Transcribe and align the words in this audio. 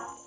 you 0.00 0.23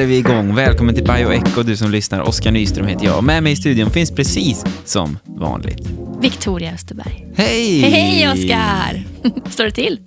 är 0.00 0.06
vi 0.06 0.18
igång. 0.18 0.54
Välkommen 0.54 0.94
till 0.94 1.04
Bioecho, 1.04 1.62
du 1.62 1.76
som 1.76 1.90
lyssnar. 1.90 2.20
Oskar 2.20 2.50
Nyström 2.50 2.86
heter 2.86 3.04
jag. 3.04 3.24
Med 3.24 3.42
mig 3.42 3.52
i 3.52 3.56
studion 3.56 3.90
finns 3.90 4.10
precis 4.10 4.64
som 4.84 5.18
vanligt. 5.24 5.88
Victoria 6.20 6.72
Österberg. 6.72 7.26
Hej! 7.36 7.80
Hej 7.80 8.28
Oskar! 8.32 9.04
Står 9.50 9.64
det 9.64 9.70
till? 9.70 9.98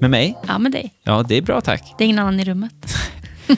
Med 0.00 0.10
mig? 0.10 0.36
Ja, 0.48 0.58
med 0.58 0.72
dig. 0.72 0.94
Ja, 1.02 1.24
det 1.28 1.36
är 1.36 1.42
bra 1.42 1.60
tack. 1.60 1.94
Det 1.98 2.04
är 2.04 2.06
ingen 2.06 2.18
annan 2.18 2.40
i 2.40 2.44
rummet. 2.44 2.94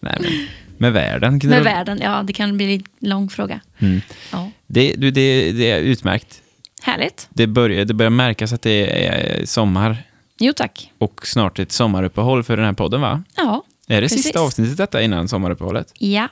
Nej, 0.00 0.18
men 0.20 0.46
med 0.78 0.92
världen. 0.92 1.40
Med 1.44 1.64
världen, 1.64 2.00
ja 2.02 2.22
det 2.26 2.32
kan 2.32 2.56
bli 2.56 2.74
en 2.74 3.08
lång 3.08 3.28
fråga. 3.28 3.60
Mm. 3.78 4.00
Ja. 4.32 4.50
Det, 4.66 4.94
du, 4.96 5.10
det, 5.10 5.52
det 5.52 5.70
är 5.70 5.78
utmärkt. 5.80 6.42
Härligt. 6.82 7.28
Det 7.30 7.46
börjar, 7.46 7.84
det 7.84 7.94
börjar 7.94 8.10
märkas 8.10 8.52
att 8.52 8.62
det 8.62 9.06
är 9.06 9.46
sommar 9.46 9.96
Jo 10.38 10.52
tack. 10.56 10.92
och 10.98 11.26
snart 11.26 11.58
ett 11.58 11.72
sommaruppehåll 11.72 12.42
för 12.44 12.56
den 12.56 12.66
här 12.66 12.72
podden, 12.72 13.00
va? 13.00 13.22
Ja. 13.36 13.62
Är 13.88 14.00
det 14.00 14.08
Precis. 14.08 14.22
sista 14.22 14.40
avsnittet 14.40 14.76
detta 14.76 15.02
innan 15.02 15.28
sommaruppehållet? 15.28 15.92
ja. 15.98 16.28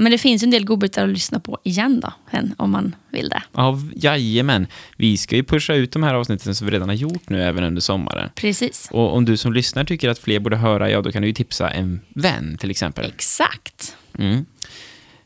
Men 0.00 0.12
det 0.12 0.18
finns 0.18 0.42
en 0.42 0.50
del 0.50 0.64
godbitar 0.64 1.02
att 1.04 1.08
lyssna 1.08 1.40
på 1.40 1.58
igen 1.64 2.00
då, 2.00 2.12
om 2.56 2.70
man 2.70 2.94
vill 3.10 3.28
det. 3.28 3.42
Ja, 3.52 3.78
jajamän. 3.96 4.66
Vi 4.96 5.16
ska 5.16 5.36
ju 5.36 5.44
pusha 5.44 5.74
ut 5.74 5.92
de 5.92 6.02
här 6.02 6.14
avsnitten 6.14 6.54
som 6.54 6.66
vi 6.66 6.72
redan 6.72 6.88
har 6.88 6.96
gjort 6.96 7.28
nu 7.28 7.42
även 7.42 7.64
under 7.64 7.80
sommaren. 7.80 8.30
Precis. 8.34 8.88
Och 8.92 9.16
om 9.16 9.24
du 9.24 9.36
som 9.36 9.52
lyssnar 9.52 9.84
tycker 9.84 10.08
att 10.08 10.18
fler 10.18 10.40
borde 10.40 10.56
höra, 10.56 10.90
ja 10.90 11.02
då 11.02 11.12
kan 11.12 11.22
du 11.22 11.28
ju 11.28 11.34
tipsa 11.34 11.70
en 11.70 12.00
vän 12.08 12.56
till 12.60 12.70
exempel. 12.70 13.04
Exakt. 13.04 13.96
Mm. 14.18 14.46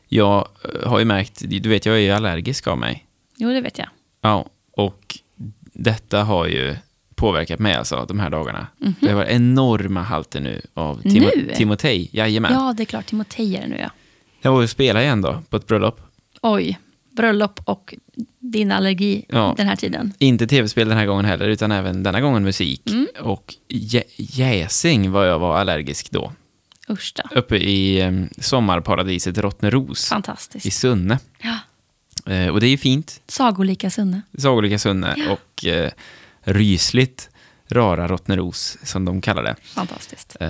Jag 0.07 0.47
eh, 0.81 0.89
har 0.89 0.99
ju 0.99 1.05
märkt, 1.05 1.41
du 1.49 1.69
vet 1.69 1.85
jag 1.85 1.95
är 1.95 1.99
ju 1.99 2.11
allergisk 2.11 2.67
av 2.67 2.77
mig. 2.77 3.05
Jo, 3.37 3.49
det 3.49 3.61
vet 3.61 3.77
jag. 3.77 3.87
Ja, 4.21 4.45
och 4.71 5.17
detta 5.73 6.23
har 6.23 6.47
ju 6.47 6.75
påverkat 7.15 7.59
mig 7.59 7.73
alltså 7.75 8.05
de 8.07 8.19
här 8.19 8.29
dagarna. 8.29 8.67
Det 8.99 9.07
har 9.07 9.15
varit 9.15 9.29
enorma 9.29 10.01
halter 10.01 10.39
nu 10.39 10.61
av 10.73 11.01
Timo-. 11.01 11.29
Nu? 11.35 11.51
Timotej. 11.55 12.09
Jajamän. 12.11 12.53
Ja, 12.53 12.73
det 12.77 12.83
är 12.83 12.85
klart. 12.85 13.05
Timotej 13.05 13.55
är 13.57 13.61
det 13.61 13.67
nu 13.67 13.77
ja. 13.79 13.89
Jag 14.41 14.51
var 14.51 14.59
ju 14.59 14.63
och 14.63 14.69
spelade 14.69 15.05
igen 15.05 15.21
då, 15.21 15.41
på 15.49 15.57
ett 15.57 15.67
bröllop. 15.67 16.01
Oj. 16.41 16.79
Bröllop 17.11 17.59
och 17.65 17.93
din 18.39 18.71
allergi 18.71 19.25
Ja. 19.29 19.53
den 19.57 19.67
här 19.67 19.75
tiden. 19.75 20.13
Inte 20.17 20.47
tv-spel 20.47 20.87
den 20.89 20.97
här 20.97 21.05
gången 21.05 21.25
heller, 21.25 21.47
utan 21.47 21.71
även 21.71 22.03
denna 22.03 22.21
gången 22.21 22.43
musik. 22.43 22.89
Mm. 22.89 23.07
Och 23.21 23.53
jä- 23.69 24.03
jäsing 24.17 25.11
var 25.11 25.25
jag 25.25 25.39
var 25.39 25.57
allergisk 25.57 26.11
då. 26.11 26.31
Usch 26.89 27.13
då. 27.15 27.39
Uppe 27.39 27.57
i 27.57 28.27
sommarparadiset 28.41 29.37
Rottneros 29.37 30.05
i 30.05 30.09
Fantastiskt. 30.09 30.79
Sunne. 30.79 31.19
Ja. 31.41 31.57
Eh, 32.33 32.47
och 32.47 32.59
det 32.59 32.67
är 32.67 32.71
ju 32.71 32.77
fint. 32.77 33.21
Sagolika 33.27 33.89
Sunne. 33.89 34.21
Sagolika 34.37 34.79
Sunne 34.79 35.15
och 35.29 35.65
eh, 35.65 35.91
rysligt 36.43 37.29
rara 37.69 38.07
Rottneros, 38.07 38.77
som 38.83 39.05
de 39.05 39.21
kallar 39.21 39.43
det. 39.43 39.55
Fantastiskt. 39.63 40.37
Eh, 40.39 40.49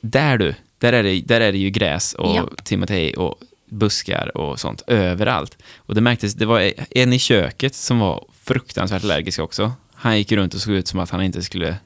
där 0.00 0.38
du, 0.38 0.54
där 0.78 0.92
är, 0.92 1.02
det, 1.02 1.20
där 1.20 1.40
är 1.40 1.52
det 1.52 1.58
ju 1.58 1.70
gräs 1.70 2.12
och 2.14 2.36
Ja. 2.36 2.48
timotej 2.64 3.16
och 3.16 3.34
buskar 3.70 4.36
och 4.36 4.60
sånt 4.60 4.82
överallt. 4.86 5.62
Och 5.76 5.94
det 5.94 6.00
märktes, 6.00 6.34
det 6.34 6.46
var 6.46 6.72
en 6.90 7.12
i 7.12 7.18
köket 7.18 7.74
som 7.74 7.98
var 7.98 8.24
fruktansvärt 8.42 9.04
allergisk 9.04 9.38
också. 9.40 9.72
Han 9.94 10.18
gick 10.18 10.32
runt 10.32 10.54
och 10.54 10.60
såg 10.60 10.74
ut 10.74 10.88
som 10.88 11.00
att 11.00 11.10
han 11.10 11.22
inte 11.22 11.42
skulle 11.42 11.76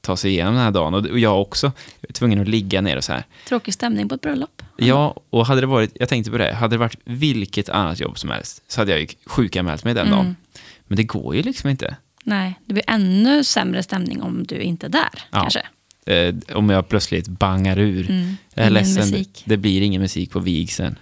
ta 0.00 0.16
sig 0.16 0.30
igenom 0.30 0.54
den 0.54 0.62
här 0.64 0.70
dagen. 0.70 0.94
Och, 0.94 1.18
jag 1.18 1.40
också. 1.40 1.66
Jag 2.00 2.08
var 2.08 2.12
tvungen 2.12 2.40
att 2.40 2.48
ligga 2.48 2.80
ner 2.80 2.96
och 2.96 3.04
så 3.04 3.12
här. 3.12 3.24
Tråkig 3.48 3.74
stämning 3.74 4.08
på 4.08 4.14
ett 4.14 4.20
bröllop. 4.20 4.62
Ja, 4.76 5.16
och 5.30 5.46
hade 5.46 5.60
det 5.60 5.66
varit, 5.66 5.90
jag 5.94 6.08
tänkte 6.08 6.30
på 6.30 6.38
det, 6.38 6.54
hade 6.54 6.74
det 6.74 6.78
varit 6.78 6.96
vilket 7.04 7.68
annat 7.68 8.00
jobb 8.00 8.18
som 8.18 8.30
helst 8.30 8.62
så 8.68 8.80
hade 8.80 8.90
jag 8.92 9.00
ju 9.00 9.06
sjukanmält 9.26 9.84
mig 9.84 9.94
den 9.94 10.06
Mm. 10.06 10.18
dagen. 10.18 10.36
Men 10.84 10.96
det 10.96 11.02
går 11.02 11.36
ju 11.36 11.42
liksom 11.42 11.70
inte. 11.70 11.96
Nej, 12.22 12.60
det 12.66 12.74
blir 12.74 12.84
ännu 12.90 13.44
sämre 13.44 13.82
stämning 13.82 14.22
om 14.22 14.44
du 14.46 14.56
inte 14.58 14.86
är 14.86 14.90
där, 14.90 15.10
Ja. 15.30 15.40
kanske. 15.40 15.66
Eh, 16.06 16.34
om 16.54 16.70
jag 16.70 16.88
plötsligt 16.88 17.28
bangar 17.28 17.78
ur. 17.78 18.10
Mm. 18.10 18.36
Jag 18.54 18.62
är 18.64 18.70
Ingen 18.70 18.72
ledsen, 18.74 19.10
musik. 19.10 19.42
det 19.46 19.56
blir 19.56 19.82
ingen 19.82 20.02
musik 20.02 20.30
på 20.30 20.40
vigseln. 20.40 20.98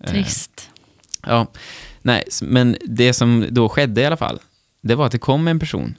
Eh, 0.00 0.10
Trist. 0.10 0.70
Ja, 1.26 1.46
nej, 2.02 2.24
men 2.42 2.76
det 2.84 3.12
som 3.12 3.46
då 3.50 3.68
skedde 3.68 4.00
i 4.00 4.04
alla 4.06 4.16
fall, 4.16 4.38
det 4.80 4.94
var 4.94 5.06
att 5.06 5.12
det 5.12 5.18
kom 5.18 5.48
en 5.48 5.58
person 5.58 5.94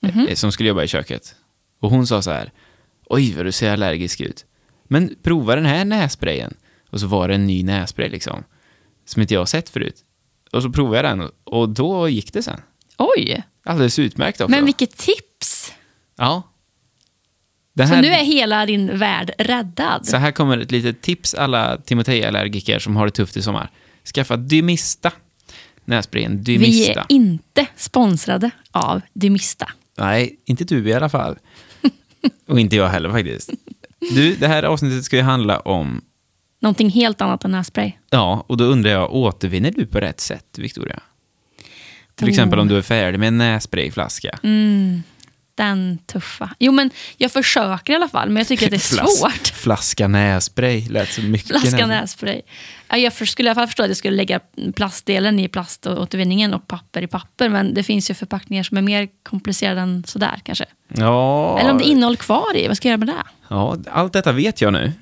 Mhm. 0.00 0.26
eh, 0.28 0.34
som 0.34 0.52
skulle 0.52 0.68
jobba 0.68 0.82
i 0.84 0.88
köket. 0.88 1.34
Och 1.80 1.90
hon 1.90 2.06
sa 2.06 2.22
så 2.22 2.30
här, 2.30 2.50
oj 3.06 3.34
vad 3.36 3.44
du 3.46 3.52
ser 3.52 3.72
allergisk 3.72 4.20
ut. 4.20 4.44
Men 4.84 5.14
prova 5.22 5.54
den 5.56 5.66
här 5.66 5.84
nässprayen. 5.84 6.54
Och 6.90 7.00
så 7.00 7.06
var 7.06 7.28
det 7.28 7.34
en 7.34 7.46
ny 7.46 7.62
nässpray 7.62 8.08
liksom, 8.08 8.44
som 9.04 9.22
inte 9.22 9.34
jag 9.34 9.48
sett 9.48 9.68
förut. 9.68 9.96
Och 10.52 10.62
så 10.62 10.70
provade 10.70 11.08
jag 11.08 11.18
den 11.18 11.30
och 11.44 11.68
då 11.68 12.08
gick 12.08 12.32
det 12.32 12.42
sen. 12.42 12.60
Oj, 12.98 13.42
Alldeles 13.64 13.98
utmärkt 13.98 14.40
också. 14.40 14.50
men 14.50 14.64
vilket 14.64 14.96
tips! 14.96 15.72
Ja. 16.16 16.42
Den 17.74 17.88
Så 17.88 17.94
här, 17.94 18.02
nu 18.02 18.08
är 18.08 18.24
hela 18.24 18.66
din 18.66 18.98
värld 18.98 19.30
räddad. 19.38 20.06
så 20.06 20.16
här 20.16 20.30
kommer 20.32 20.58
ett 20.58 20.70
litet 20.70 21.02
tips 21.02 21.34
alla 21.34 21.76
Timotej-allergiker 21.76 22.78
som 22.78 22.96
har 22.96 23.06
det 23.06 23.10
tufft 23.12 23.36
i 23.36 23.42
sommar. 23.42 23.70
Skaffa 24.14 24.36
Dymista. 24.36 25.12
Nässprayen 25.84 26.36
Vi 26.36 26.42
Dymista. 26.42 27.00
är 27.00 27.06
inte 27.08 27.66
sponsrade 27.76 28.50
av 28.70 29.00
Dymista. 29.12 29.68
Nej, 29.98 30.40
inte 30.44 30.64
du 30.64 30.88
i 30.88 30.92
alla 30.94 31.08
fall. 31.08 31.38
Och 32.48 32.60
inte 32.60 32.76
jag 32.76 32.88
heller 32.88 33.10
faktiskt. 33.10 33.50
Du, 34.14 34.34
det 34.34 34.48
här 34.48 34.62
avsnittet 34.62 35.04
ska 35.04 35.16
ju 35.16 35.22
handla 35.22 35.58
om, 35.60 36.00
Någonting 36.60 36.90
helt 36.90 37.20
annat 37.20 37.44
än 37.44 37.50
nässpray. 37.52 37.92
ja, 38.10 38.44
och 38.48 38.56
då 38.56 38.64
undrar 38.64 38.90
jag, 38.90 39.14
återvinner 39.14 39.70
du 39.70 39.86
på 39.86 40.00
rätt 40.00 40.20
sätt, 40.20 40.58
Victoria? 40.58 41.00
Till 42.14 42.28
exempel 42.28 42.58
om 42.58 42.68
du 42.68 42.76
är 42.78 42.82
färdig 42.82 43.18
med 43.18 43.28
en 43.28 43.38
nässprayflaska. 43.38 44.38
Mm, 44.42 45.02
den 45.54 45.98
tuffa. 46.06 46.50
Jo, 46.58 46.72
men 46.72 46.90
jag 47.16 47.32
försöker 47.32 47.92
i 47.92 47.96
alla 47.96 48.08
fall, 48.08 48.28
men 48.28 48.36
jag 48.36 48.46
tycker 48.48 48.66
att 48.66 48.70
det 48.70 48.76
är 48.76 48.96
Flas- 48.96 49.18
svårt. 49.18 49.48
Flaska 49.54 50.08
nässpray, 50.08 50.88
lät 50.88 51.12
så 51.12 51.20
mycket. 51.22 51.48
Flaska 51.48 51.86
nässpray. 51.86 52.42
Ja, 52.88 52.96
jag 52.96 53.28
skulle 53.28 53.48
i 53.48 53.50
alla 53.50 53.54
fall 53.54 53.66
förstå 53.66 53.82
att 53.82 53.88
jag 53.90 53.96
skulle 53.96 54.16
lägga 54.16 54.40
plastdelen 54.74 55.38
i 55.40 55.48
plaståtervinningen 55.48 56.54
och 56.54 56.66
papper 56.66 57.02
i 57.02 57.06
papper, 57.06 57.48
men 57.48 57.74
det 57.74 57.82
finns 57.82 58.10
ju 58.10 58.14
förpackningar 58.14 58.62
som 58.62 58.76
är 58.76 58.82
mer 58.82 59.08
komplicerade 59.22 59.80
än 59.80 60.04
sådär 60.06 60.40
kanske. 60.44 60.64
Ja, 60.88 61.58
Eller 61.60 61.70
om 61.70 61.78
det 61.78 61.84
är 61.84 61.90
innehåll 61.90 62.16
kvar 62.16 62.56
i, 62.56 62.68
vad 62.68 62.76
ska 62.76 62.88
jag 62.88 62.90
göra 63.00 63.06
med 63.06 63.08
det? 63.08 63.22
ja, 63.48 63.76
allt 63.90 64.12
detta 64.12 64.32
vet 64.32 64.60
jag 64.60 64.72
nu. 64.72 64.92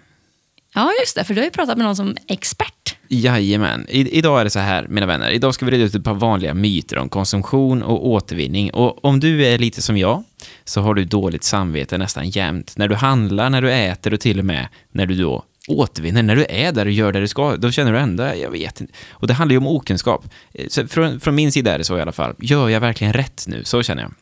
Ja, 0.75 0.91
just 1.01 1.15
det, 1.17 1.25
för 1.25 1.35
du 1.35 1.41
har 1.41 1.45
ju 1.45 1.51
pratat 1.51 1.79
med 1.79 1.87
någon 1.87 1.97
som 1.97 2.09
är 2.11 2.35
expert. 2.35 2.80
Jajamän. 3.13 3.87
I, 3.89 4.19
idag 4.19 4.41
är 4.41 4.45
det 4.45 4.51
så 4.51 4.59
här, 4.59 4.87
mina 4.89 5.07
vänner. 5.07 5.31
Idag 5.31 5.55
ska 5.55 5.65
vi 5.65 5.71
reda 5.71 5.85
ut 5.85 5.95
ett 5.95 6.05
par 6.05 6.15
vanliga 6.15 6.55
myter 6.55 6.99
om 6.99 7.09
konsumtion 7.09 7.83
och 7.83 8.07
återvinning. 8.07 8.71
Och 8.71 9.05
om 9.05 9.21
du 9.21 9.47
är 9.47 9.59
lite 9.59 9.83
som 9.83 9.97
jag, 9.97 10.25
så 10.65 10.81
har 10.81 10.95
du 10.95 11.05
dåligt 11.05 11.45
samvete 11.45 11.99
nästan 11.99 12.31
jämt. 12.31 12.75
När 12.77 12.89
du 12.89 12.95
handlar, 12.95 13.51
när 13.51 13.63
du 13.63 13.73
äter 13.73 14.15
och 14.15 14.21
till 14.21 14.39
och 14.39 14.45
med 14.45 14.69
när 14.93 15.07
du 15.07 15.15
då 15.15 15.45
återvinner. 15.69 16.23
När 16.23 16.37
du 16.37 16.47
är 16.49 16.73
där 16.73 16.87
och 16.87 16.93
gör 16.93 17.13
det 17.13 17.21
du 17.21 17.29
ska, 17.29 17.57
då 17.57 17.71
känner 17.71 17.93
du 17.93 17.99
ändå, 17.99 18.23
jag 18.23 18.51
vet 18.51 18.81
inte. 18.81 18.93
Och 19.11 19.27
det 19.27 19.35
handlar 19.35 19.53
ju 19.53 19.59
om 19.59 19.67
okunskap. 19.67 20.25
Eh, 20.53 20.69
så 20.69 20.87
från, 20.87 21.21
från 21.21 21.35
min 21.35 21.53
sida 21.53 21.75
är 21.75 21.79
det 21.79 21.85
så 21.85 21.99
i 21.99 22.01
alla 22.01 22.13
fall. 22.13 22.35
Gör 22.39 22.69
jag 22.69 22.81
verkligen 22.81 23.13
rätt 23.13 23.45
nu? 23.49 23.65
Så 23.65 23.83
känner 23.83 24.03
jag. 24.03 24.13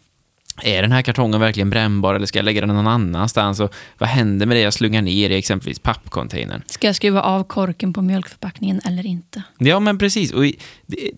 Är 0.62 0.82
den 0.82 0.92
här 0.92 1.02
kartongen 1.02 1.40
verkligen 1.40 1.70
brännbar 1.70 2.14
eller 2.14 2.26
ska 2.26 2.38
jag 2.38 2.44
lägga 2.44 2.60
den 2.60 2.68
någon 2.68 2.86
annanstans? 2.86 3.60
Och 3.60 3.74
vad 3.98 4.08
händer 4.08 4.46
med 4.46 4.56
det 4.56 4.60
jag 4.60 4.72
slungar 4.72 5.02
ner 5.02 5.30
i 5.30 5.36
exempelvis 5.36 5.78
pappcontainern? 5.78 6.62
Ska 6.66 6.86
jag 6.86 6.96
skruva 6.96 7.22
av 7.22 7.44
korken 7.44 7.92
på 7.92 8.02
mjölkförpackningen 8.02 8.80
eller 8.84 9.06
inte? 9.06 9.42
Ja, 9.58 9.80
men 9.80 9.98
precis. 9.98 10.32
Och 10.32 10.46
i, 10.46 10.58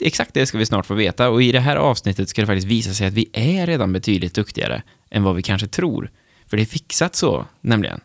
exakt 0.01 0.35
det 0.35 0.47
ska 0.47 0.59
vi 0.59 0.67
snart 0.67 0.87
få 0.87 0.95
veta. 0.95 1.29
Och 1.29 1.43
i 1.43 1.53
det 1.53 1.61
här 1.61 1.77
avsnittet 1.77 2.29
ska 2.29 2.43
det 2.43 2.47
faktiskt 2.47 2.67
visa 2.67 2.95
sig 2.95 3.07
att 3.07 3.15
vi 3.15 3.31
är 3.33 3.67
redan 3.67 3.93
betydligt 3.93 4.35
duktigare 4.35 4.83
än 5.11 5.23
vad 5.23 5.37
vi 5.37 5.43
kanske 5.43 5.69
tror. 5.69 6.11
För 6.47 6.57
det 6.57 6.63
är 6.63 6.67
fixat 6.67 7.17
så, 7.17 7.47
nämligen. 7.61 8.01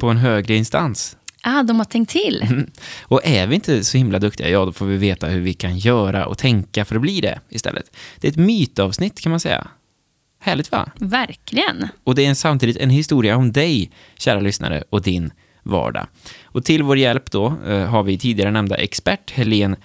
På 0.00 0.08
en 0.08 0.16
högre 0.16 0.56
instans. 0.56 1.16
Ah, 1.42 1.62
de 1.62 1.78
har 1.78 1.84
tänkt 1.84 2.10
till. 2.10 2.66
Och 3.02 3.20
är 3.24 3.46
vi 3.46 3.54
inte 3.54 3.84
så 3.84 3.98
himla 3.98 4.18
duktiga, 4.18 4.48
ja, 4.48 4.64
då 4.64 4.72
får 4.72 4.86
vi 4.86 4.96
veta 4.96 5.26
hur 5.26 5.40
vi 5.40 5.54
kan 5.54 5.78
göra 5.78 6.26
och 6.26 6.38
tänka 6.38 6.84
för 6.84 6.94
att 6.94 7.02
bli 7.02 7.20
det 7.20 7.40
istället. 7.48 7.96
Det 8.20 8.28
är 8.28 8.32
ett 8.32 8.38
mytavsnitt 8.38 9.20
kan 9.20 9.30
man 9.30 9.40
säga. 9.40 9.66
Härligt 10.44 10.72
va? 10.72 10.88
Verkligen. 10.98 11.88
Och 12.04 12.14
det 12.14 12.24
är 12.24 12.28
en, 12.28 12.36
samtidigt 12.36 12.76
en 12.76 12.90
historia 12.90 13.36
om 13.36 13.52
dig, 13.52 13.90
kära 14.18 14.40
lyssnare, 14.40 14.84
och 14.90 15.02
din 15.02 15.30
vardag. 15.62 16.06
Och 16.44 16.64
till 16.64 16.82
vår 16.82 16.98
hjälp 16.98 17.30
då 17.30 17.56
eh, 17.66 17.84
har 17.84 18.02
vi 18.02 18.18
tidigare 18.18 18.50
nämnda 18.50 18.76
expert 18.76 19.30
Helene 19.30 19.76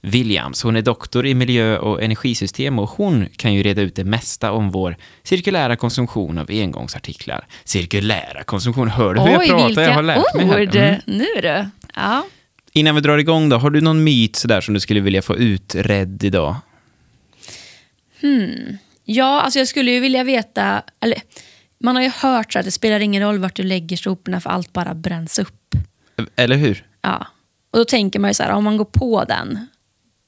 Williams. 0.00 0.62
Hon 0.62 0.76
är 0.76 0.82
doktor 0.82 1.26
i 1.26 1.34
miljö 1.34 1.78
och 1.78 2.02
energisystem 2.02 2.78
och 2.78 2.90
hon 2.90 3.26
kan 3.36 3.54
ju 3.54 3.62
reda 3.62 3.82
ut 3.82 3.96
det 3.96 4.04
mesta 4.04 4.52
om 4.52 4.70
vår 4.70 4.96
cirkulära 5.22 5.76
konsumtion 5.76 6.38
av 6.38 6.50
engångsartiklar. 6.50 7.46
Cirkulära 7.64 8.44
konsumtion, 8.44 8.88
hör 8.88 9.14
du 9.14 9.20
hur 9.20 9.30
jag 9.30 9.40
Oj, 9.40 9.48
pratar? 9.48 9.82
Jag 9.82 9.94
har 9.94 10.02
lärt 10.02 10.34
mig 10.34 10.46
här. 10.46 10.62
ord. 10.62 10.76
Mm. 10.76 11.00
Nu 11.06 11.26
du. 11.42 11.66
Ja. 11.94 12.24
Innan 12.72 12.94
vi 12.94 13.00
drar 13.00 13.18
igång 13.18 13.48
då, 13.48 13.56
har 13.56 13.70
du 13.70 13.80
någon 13.80 14.04
myt 14.04 14.36
sådär 14.36 14.60
som 14.60 14.74
du 14.74 14.80
skulle 14.80 15.00
vilja 15.00 15.22
få 15.22 15.36
utredd 15.36 16.24
idag? 16.24 16.56
Ja, 19.04 19.40
alltså 19.40 19.58
jag 19.58 19.68
skulle 19.68 19.90
ju 19.90 20.00
vilja 20.00 20.24
veta... 20.24 20.82
Eller, 21.00 21.22
man 21.78 21.96
har 21.96 22.02
ju 22.02 22.08
hört 22.08 22.52
så 22.52 22.58
att 22.58 22.64
det 22.64 22.70
spelar 22.70 23.00
ingen 23.00 23.22
roll 23.22 23.38
vart 23.38 23.56
du 23.56 23.62
lägger 23.62 23.96
soporna 23.96 24.40
för 24.40 24.50
allt 24.50 24.72
bara 24.72 24.94
bränns 24.94 25.38
upp. 25.38 25.74
Eller 26.36 26.56
hur? 26.56 26.86
Ja. 27.02 27.26
Och 27.70 27.78
då 27.78 27.84
tänker 27.84 28.18
man 28.18 28.30
ju 28.30 28.34
så 28.34 28.42
här, 28.42 28.50
om 28.50 28.64
man 28.64 28.76
går 28.76 28.84
på 28.84 29.24
den, 29.24 29.66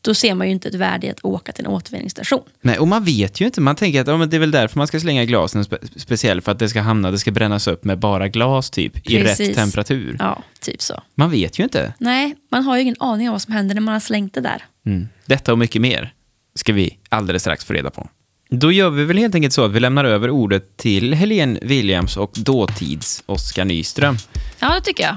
då 0.01 0.15
ser 0.15 0.35
man 0.35 0.47
ju 0.47 0.53
inte 0.53 0.69
ett 0.69 0.75
värde 0.75 1.07
i 1.07 1.11
att 1.11 1.25
åka 1.25 1.53
till 1.53 1.65
en 1.65 1.71
återvinningsstation. 1.71 2.43
Nej, 2.61 2.79
och 2.79 2.89
man 2.89 3.05
vet 3.05 3.41
ju 3.41 3.45
inte. 3.45 3.61
Man 3.61 3.77
tänker 3.77 4.01
att 4.01 4.07
ja, 4.07 4.27
det 4.27 4.37
är 4.37 4.41
väl 4.41 4.51
därför 4.51 4.79
man 4.79 4.87
ska 4.87 5.01
slänga 5.01 5.25
glasen 5.25 5.65
spe 5.65 5.79
speciellt 5.97 6.45
för 6.45 6.53
att 6.53 6.59
det 6.59 6.69
ska 6.69 6.81
hamna, 6.81 7.11
det 7.11 7.19
ska 7.19 7.31
brännas 7.31 7.67
upp 7.69 7.85
med 7.85 7.99
bara 7.99 8.29
glas 8.29 8.71
typ, 8.71 9.11
i 9.11 9.23
Precis. 9.23 9.49
rätt 9.49 9.57
temperatur. 9.57 10.17
Ja, 10.19 10.43
typ 10.61 10.83
så. 10.83 11.03
Man 11.15 11.31
vet 11.31 11.59
ju 11.59 11.65
inte. 11.65 11.95
Nej, 11.99 12.37
man 12.51 12.63
har 12.63 12.77
ju 12.77 12.83
ingen 12.83 12.97
aning 12.99 13.29
om 13.29 13.33
vad 13.33 13.43
som 13.43 13.53
händer 13.53 13.75
när 13.75 13.83
man 13.83 13.93
har 13.93 14.01
slängt 14.01 14.35
det 14.35 14.41
där. 14.41 14.65
Mm. 14.87 15.09
Detta 15.27 15.53
och 15.53 15.59
mycket 15.59 15.83
mer 15.83 16.15
ska 16.55 16.73
vi 16.73 16.99
alldeles 17.09 17.43
strax 17.43 17.65
få 17.65 17.73
reda 17.73 17.91
på. 17.91 18.09
Då 18.49 18.73
gör 18.73 18.91
vi 18.91 19.05
väl 19.05 19.19
helt 19.19 19.35
enkelt 19.35 19.55
så 19.55 19.65
att 19.65 19.73
vi 19.73 19.81
lämnar 19.81 20.05
över 20.05 20.31
ordet 20.31 20.77
till 20.77 21.15
Helene 21.15 21.59
Williams 21.63 22.17
och 22.17 22.33
dåtids 22.35 23.23
Oskar 23.27 23.65
Nyström. 23.65 24.17
Ja, 24.59 24.75
det 24.75 24.81
tycker 24.81 25.03
jag. 25.03 25.17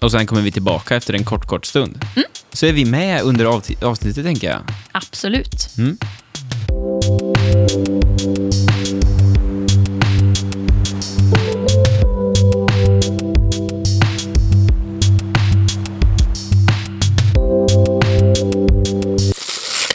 Och 0.00 0.10
sen 0.10 0.26
kommer 0.26 0.42
vi 0.42 0.52
tillbaka 0.52 0.96
efter 0.96 1.14
en 1.14 1.24
kort, 1.24 1.46
kort 1.46 1.66
stund. 1.66 2.04
Så 2.52 2.66
är 2.66 2.72
vi 2.72 2.84
med 2.84 3.22
under 3.22 3.44
avti- 3.44 3.84
avsnittet, 3.84 4.24
tänker 4.24 4.50
jag. 4.50 4.60
Absolut. 4.92 5.68
Mm. 5.78 5.98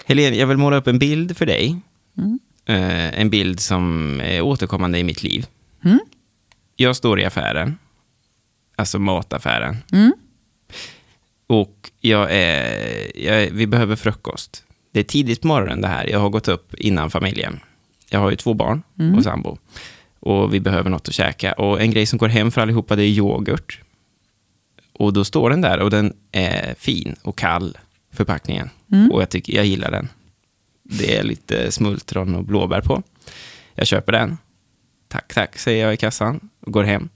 Helene, 0.05 0.35
jag 0.37 0.47
vill 0.47 0.57
måla 0.57 0.77
upp 0.77 0.87
en 0.87 0.99
bild 0.99 1.37
för 1.37 1.45
dig. 1.45 1.81
Eh, 2.65 3.19
en 3.19 3.29
bild 3.29 3.59
som 3.59 4.19
är 4.21 4.41
återkommande 4.41 4.99
i 4.99 5.03
mitt 5.03 5.23
liv. 5.23 5.47
Jag 6.75 6.95
står 6.95 7.19
i 7.19 7.25
affären, 7.25 7.77
alltså 8.75 8.99
mataffären. 8.99 9.77
Och 11.47 11.91
jag 11.99 12.27
är, 12.31 13.17
jag 13.27 13.43
är, 13.43 13.51
vi 13.51 13.67
behöver 13.67 13.95
frukost. 13.95 14.63
Det 14.91 14.99
är 14.99 15.03
tidigt 15.03 15.41
på 15.41 15.47
morgonen 15.47 15.81
det 15.81 15.87
här. 15.87 16.07
Jag 16.07 16.19
har 16.19 16.29
gått 16.29 16.47
upp 16.47 16.73
innan 16.73 17.09
familjen. 17.11 17.59
Jag 18.09 18.19
har 18.19 18.29
ju 18.29 18.35
två 18.35 18.53
barn 18.53 18.83
och 19.17 19.23
sambo. 19.23 19.57
Och 20.19 20.53
vi 20.53 20.59
behöver 20.59 20.89
något 20.89 21.07
att 21.07 21.13
käka. 21.13 21.53
Och 21.53 21.81
en 21.81 21.91
grej 21.91 22.05
som 22.05 22.19
går 22.19 22.27
hem 22.27 22.51
för 22.51 22.61
allihopa 22.61 22.95
det 22.95 23.03
är 23.03 23.07
yoghurt. 23.09 23.81
Och 24.93 25.13
då 25.13 25.23
står 25.23 25.49
den 25.49 25.61
där 25.61 25.79
och 25.79 25.89
den 25.89 26.13
är 26.31 26.75
fin 26.77 27.15
och 27.21 27.37
kall, 27.37 27.77
förpackningen. 28.13 28.69
Och 29.11 29.21
jag, 29.21 29.29
tycker, 29.29 29.55
jag 29.55 29.65
gillar 29.65 29.91
den. 29.91 30.09
Det 30.99 31.17
är 31.17 31.23
lite 31.23 31.71
smultron 31.71 32.35
och 32.35 32.43
blåbär 32.43 32.81
på. 32.81 33.03
Jag 33.75 33.87
köper 33.87 34.11
den. 34.11 34.37
Tack, 35.07 35.33
tack, 35.33 35.57
säger 35.57 35.85
jag 35.85 35.93
i 35.93 35.97
kassan 35.97 36.49
och 36.65 36.73
går 36.73 36.83
hem. 36.83 37.09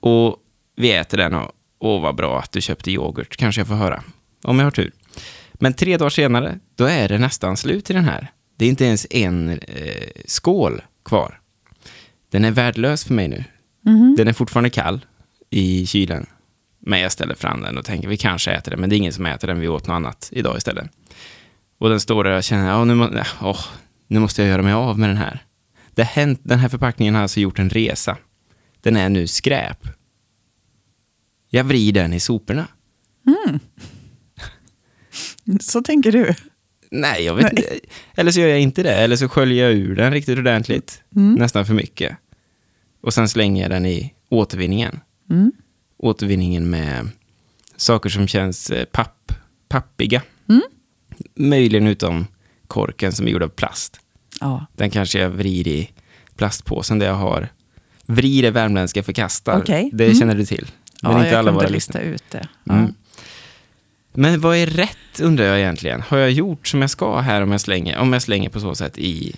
Och 0.00 0.36
vi 0.76 0.92
äter 0.92 1.18
den 1.18 1.34
och 1.34 1.52
åh 1.78 2.02
vad 2.02 2.16
bra 2.16 2.38
att 2.38 2.52
du 2.52 2.60
köpte 2.60 2.90
yoghurt, 2.90 3.36
kanske 3.36 3.60
jag 3.60 3.68
får 3.68 3.74
höra. 3.74 4.02
Om 4.42 4.58
jag 4.58 4.66
har 4.66 4.70
tur. 4.70 4.92
Men 5.54 5.74
tre 5.74 5.96
dagar 5.96 6.10
senare, 6.10 6.58
då 6.74 6.84
är 6.84 7.08
det 7.08 7.18
nästan 7.18 7.56
slut 7.56 7.90
i 7.90 7.92
den 7.92 8.04
här. 8.04 8.30
Det 8.56 8.64
är 8.64 8.68
inte 8.68 8.84
ens 8.84 9.06
en 9.10 9.48
eh, 9.48 10.10
skål 10.26 10.82
kvar. 11.04 11.40
Den 12.30 12.44
är 12.44 12.50
värdelös 12.50 13.04
för 13.04 13.14
mig 13.14 13.28
nu. 13.28 13.44
Den 14.16 14.28
är 14.28 14.32
fortfarande 14.32 14.70
kall 14.70 15.00
i 15.50 15.86
kylen. 15.86 16.26
Men 16.78 17.00
jag 17.00 17.12
ställer 17.12 17.34
fram 17.34 17.62
den 17.62 17.78
och 17.78 17.84
tänker 17.84 18.08
vi 18.08 18.16
kanske 18.16 18.52
äter 18.52 18.70
den, 18.70 18.80
men 18.80 18.90
det 18.90 18.96
är 18.96 18.98
ingen 18.98 19.12
som 19.12 19.26
äter 19.26 19.48
den. 19.48 19.60
Vi 19.60 19.68
åt 19.68 19.86
något 19.86 19.94
annat 19.94 20.28
idag 20.32 20.56
istället. 20.56 20.90
Och 21.78 21.88
den 21.88 22.00
står 22.00 22.24
där 22.24 22.30
och 22.30 22.36
jag 22.36 22.44
känner, 22.44 22.68
ja, 22.68 22.84
nu, 22.84 22.94
må, 22.94 23.10
åh, 23.42 23.64
nu 24.08 24.18
måste 24.18 24.42
jag 24.42 24.48
göra 24.48 24.62
mig 24.62 24.72
av 24.72 24.98
med 24.98 25.08
den 25.08 25.16
här. 25.16 25.44
Det 25.90 26.02
hänt, 26.02 26.40
den 26.42 26.58
här 26.58 26.68
förpackningen 26.68 27.14
har 27.14 27.22
alltså 27.22 27.40
gjort 27.40 27.58
en 27.58 27.70
resa. 27.70 28.16
Den 28.80 28.96
är 28.96 29.08
nu 29.08 29.26
skräp. 29.26 29.88
Jag 31.50 31.64
vrider 31.64 32.02
den 32.02 32.12
i 32.12 32.20
soporna. 32.20 32.68
Så 35.60 35.82
tänker 35.82 36.12
du? 36.12 36.34
Nej, 36.90 37.24
jag 37.24 37.34
vet 37.34 37.52
inte. 37.52 37.78
Eller 38.14 38.30
så 38.32 38.40
gör 38.40 38.48
jag 38.48 38.60
inte 38.60 38.82
det. 38.82 38.94
Eller 38.94 39.16
så 39.16 39.28
sköljer 39.28 39.64
jag 39.64 39.74
ur 39.74 39.96
den 39.96 40.12
riktigt 40.12 40.38
ordentligt. 40.38 41.02
Nästan 41.38 41.66
för 41.66 41.74
mycket. 41.74 42.16
Och 43.00 43.14
sen 43.14 43.28
slänger 43.28 43.62
jag 43.62 43.70
den 43.70 43.86
i 43.86 44.14
återvinningen. 44.28 45.00
Återvinningen 45.98 46.70
med 46.70 47.08
saker 47.76 48.08
som 48.10 48.26
känns 48.28 48.70
eh, 48.70 48.84
papp, 48.84 49.32
pappiga. 49.68 50.22
Möjligen 51.36 51.86
utom 51.86 52.26
korken 52.66 53.12
som 53.12 53.26
är 53.26 53.30
gjord 53.30 53.42
av 53.42 53.48
plast. 53.48 54.00
Ja. 54.40 54.66
Den 54.72 54.90
kanske 54.90 55.18
jag 55.18 55.30
vrider 55.30 55.70
i 55.70 55.90
plastpåsen 56.36 56.98
där 56.98 57.06
jag 57.06 57.14
har 57.14 57.48
vrider 58.06 58.50
värmländska 58.50 59.02
förkastar. 59.02 59.58
Okej. 59.58 59.90
Det 59.92 60.04
Mm. 60.04 60.16
känner 60.18 60.34
du 60.34 60.44
till. 60.44 60.66
Men 61.02 61.12
ja, 61.12 61.24
inte 61.24 61.38
alla 61.38 61.50
våra 61.52 61.68
lista 61.68 61.98
lyssnare. 61.98 62.14
ut 62.14 62.24
det. 62.30 62.48
Mm. 62.70 62.84
Ja. 62.86 62.92
Men 64.12 64.40
vad 64.40 64.56
är 64.56 64.66
rätt 64.66 65.20
undrar 65.20 65.44
jag 65.44 65.58
egentligen? 65.58 66.02
Har 66.08 66.18
jag 66.18 66.30
gjort 66.30 66.66
som 66.68 66.80
jag 66.80 66.90
ska 66.90 67.18
här 67.20 67.42
om 67.42 67.52
jag 67.52 67.60
slänger, 67.60 67.98
om 67.98 68.12
jag 68.12 68.22
slänger 68.22 68.48
på 68.48 68.60
så 68.60 68.74
sätt 68.74 68.98
i... 68.98 69.36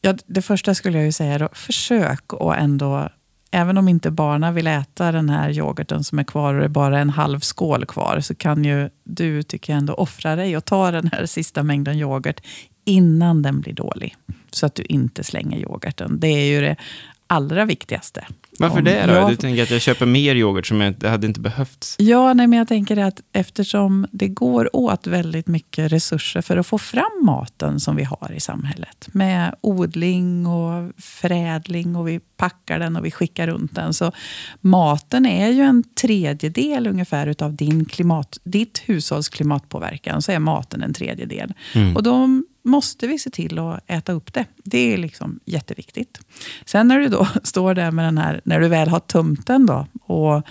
Ja, 0.00 0.14
det 0.26 0.42
första 0.42 0.74
skulle 0.74 0.98
jag 0.98 1.04
ju 1.04 1.12
säga 1.12 1.38
då, 1.38 1.48
försök 1.52 2.32
och 2.32 2.56
ändå, 2.56 3.08
även 3.50 3.78
om 3.78 3.88
inte 3.88 4.10
barnen 4.10 4.54
vill 4.54 4.66
äta 4.66 5.12
den 5.12 5.28
här 5.28 5.50
yoghurten 5.50 6.04
som 6.04 6.18
är 6.18 6.24
kvar 6.24 6.54
och 6.54 6.60
det 6.60 6.66
är 6.66 6.68
bara 6.68 6.98
en 6.98 7.10
halv 7.10 7.40
skål 7.40 7.86
kvar, 7.86 8.20
så 8.20 8.34
kan 8.34 8.64
ju 8.64 8.90
du, 9.04 9.42
tycker 9.42 9.72
jag, 9.72 9.78
ändå 9.78 9.94
offra 9.94 10.36
dig 10.36 10.56
och 10.56 10.64
ta 10.64 10.90
den 10.90 11.10
här 11.12 11.26
sista 11.26 11.62
mängden 11.62 11.98
yoghurt 11.98 12.40
innan 12.84 13.42
den 13.42 13.60
blir 13.60 13.72
dålig. 13.72 14.16
Så 14.50 14.66
att 14.66 14.74
du 14.74 14.82
inte 14.82 15.24
slänger 15.24 15.58
yoghurten. 15.58 16.20
Det 16.20 16.28
är 16.28 16.44
ju 16.44 16.60
det 16.60 16.76
allra 17.26 17.64
viktigaste. 17.64 18.26
Varför 18.60 18.78
Om 18.78 18.84
det 18.84 19.06
då? 19.06 19.12
jag- 19.12 19.30
Du 19.30 19.36
tänker 19.36 19.62
att 19.62 19.70
jag 19.70 19.80
köper 19.80 20.06
mer 20.06 20.34
yoghurt 20.34 20.66
som 20.66 20.80
jag, 20.80 21.04
hade 21.04 21.26
inte 21.26 21.40
behövts? 21.40 21.96
Ja, 21.98 22.32
nej, 22.34 22.46
men 22.46 22.58
jag 22.58 22.68
tänker 22.68 22.96
att 22.96 23.20
eftersom 23.32 24.06
det 24.12 24.28
går 24.28 24.76
åt 24.76 25.06
väldigt 25.06 25.46
mycket 25.46 25.92
resurser 25.92 26.40
för 26.42 26.56
att 26.56 26.66
få 26.66 26.78
fram 26.78 27.20
maten 27.22 27.80
som 27.80 27.96
vi 27.96 28.04
har 28.04 28.32
i 28.36 28.40
samhället. 28.40 29.08
Med 29.12 29.54
odling 29.60 30.46
och 30.46 30.92
förädling 30.98 31.96
och 31.96 32.08
vi 32.08 32.20
packar 32.36 32.78
den 32.78 32.96
och 32.96 33.04
vi 33.04 33.10
skickar 33.10 33.46
runt 33.46 33.74
den. 33.74 33.94
Så 33.94 34.12
maten 34.60 35.26
är 35.26 35.48
ju 35.48 35.62
en 35.62 35.84
tredjedel 36.00 36.86
ungefär 36.86 37.50
din 37.56 37.84
klimat, 37.84 38.38
ditt 38.44 38.82
hushålls 38.86 39.28
klimatpåverkan. 39.28 40.22
Så 40.22 40.32
är 40.32 40.38
maten 40.38 40.82
en 40.82 40.94
tredjedel. 40.94 41.52
Och 41.96 42.02
då 42.02 42.28
måste 42.62 43.06
vi 43.06 43.18
se 43.18 43.30
till 43.30 43.58
att 43.58 43.80
äta 43.90 44.12
upp 44.12 44.32
det. 44.32 44.44
Det 44.64 44.78
är 44.94 44.98
liksom 44.98 45.40
jätteviktigt. 45.44 46.20
Sen 46.64 46.88
när 46.88 46.98
du 46.98 47.08
då 47.08 47.28
står 47.42 47.74
där 47.74 47.90
med 47.90 48.04
den 48.04 48.18
här, 48.18 48.40
när 48.44 48.60
du 48.60 48.68
väl 48.68 48.88
har 48.88 49.00
tömt 49.00 49.46
den 49.46 49.66
då. 49.66 49.86
Och 50.02 50.42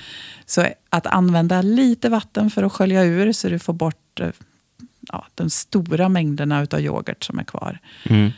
så 0.45 0.67
att 0.89 1.07
använda 1.07 1.61
lite 1.61 2.09
vatten 2.09 2.49
för 2.49 2.63
att 2.63 2.71
skölja 2.73 3.03
ur 3.03 3.31
så 3.31 3.49
du 3.49 3.59
får 3.59 3.73
bort 3.73 4.19
eh, 4.19 4.29
ja, 5.01 5.25
de 5.35 5.49
stora 5.49 6.09
mängderna 6.09 6.61
utav 6.63 6.79
yoghurt 6.79 7.23
som 7.23 7.39
är 7.39 7.43
kvar. 7.43 7.79
Mm. 8.03 8.31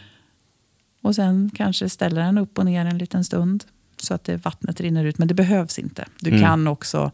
Och 1.01 1.15
sen 1.15 1.51
kanske 1.55 1.89
ställa 1.89 2.21
den 2.21 2.37
upp 2.37 2.57
och 2.57 2.65
ner 2.65 2.85
en 2.85 2.97
liten 2.97 3.23
stund 3.25 3.63
så 3.97 4.13
att 4.13 4.23
det, 4.23 4.37
vattnet 4.37 4.81
rinner 4.81 5.05
ut. 5.05 5.17
Men 5.17 5.27
det 5.27 5.33
behövs 5.33 5.79
inte. 5.79 6.05
Du 6.19 6.29
Mm. 6.29 6.41
kan 6.41 6.67
också 6.67 7.11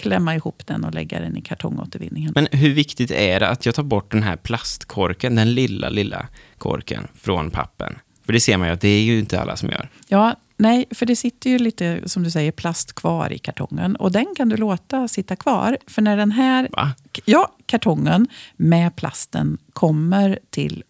klämma 0.00 0.34
ihop 0.34 0.66
den 0.66 0.84
och 0.84 0.94
lägga 0.94 1.20
den 1.20 1.36
i 1.36 1.42
kartongåtervinningen. 1.42 2.32
Men 2.34 2.48
hur 2.52 2.74
viktigt 2.74 3.10
är 3.10 3.40
det 3.40 3.48
att 3.48 3.66
jag 3.66 3.74
tar 3.74 3.82
bort 3.82 4.10
den 4.10 4.22
här 4.22 4.36
plastkorken, 4.36 5.34
den 5.34 5.54
lilla, 5.54 5.88
lilla 5.88 6.28
korken 6.58 7.08
från 7.14 7.50
pappen? 7.50 7.98
För 8.24 8.32
det 8.32 8.40
ser 8.40 8.56
man 8.56 8.68
ju 8.68 8.74
att 8.74 8.80
det 8.80 8.88
är 8.88 9.02
ju 9.02 9.18
inte 9.18 9.40
alla 9.40 9.56
som 9.56 9.68
gör. 9.68 9.90
Ja, 10.08 10.36
nej, 10.56 10.84
för 10.90 11.06
det 11.06 11.16
sitter 11.16 11.50
ju 11.50 11.58
lite, 11.58 12.08
som 12.08 12.22
du 12.22 12.30
säger, 12.30 12.52
plast 12.52 12.92
kvar 12.92 13.32
i 13.32 13.38
kartongen. 13.38 13.96
Och 13.96 14.12
den 14.12 14.26
kan 14.36 14.48
du 14.48 14.56
låta 14.56 15.08
sitta 15.08 15.36
kvar. 15.36 15.78
För 15.86 16.02
när 16.02 16.16
den 16.16 16.32
här 16.32 16.68
Va? 16.72 16.92
ja, 17.24 17.52
kartongen 17.66 18.28
med 18.56 18.96
plasten 18.96 19.58
kommer 19.72 20.38
till 20.50 20.82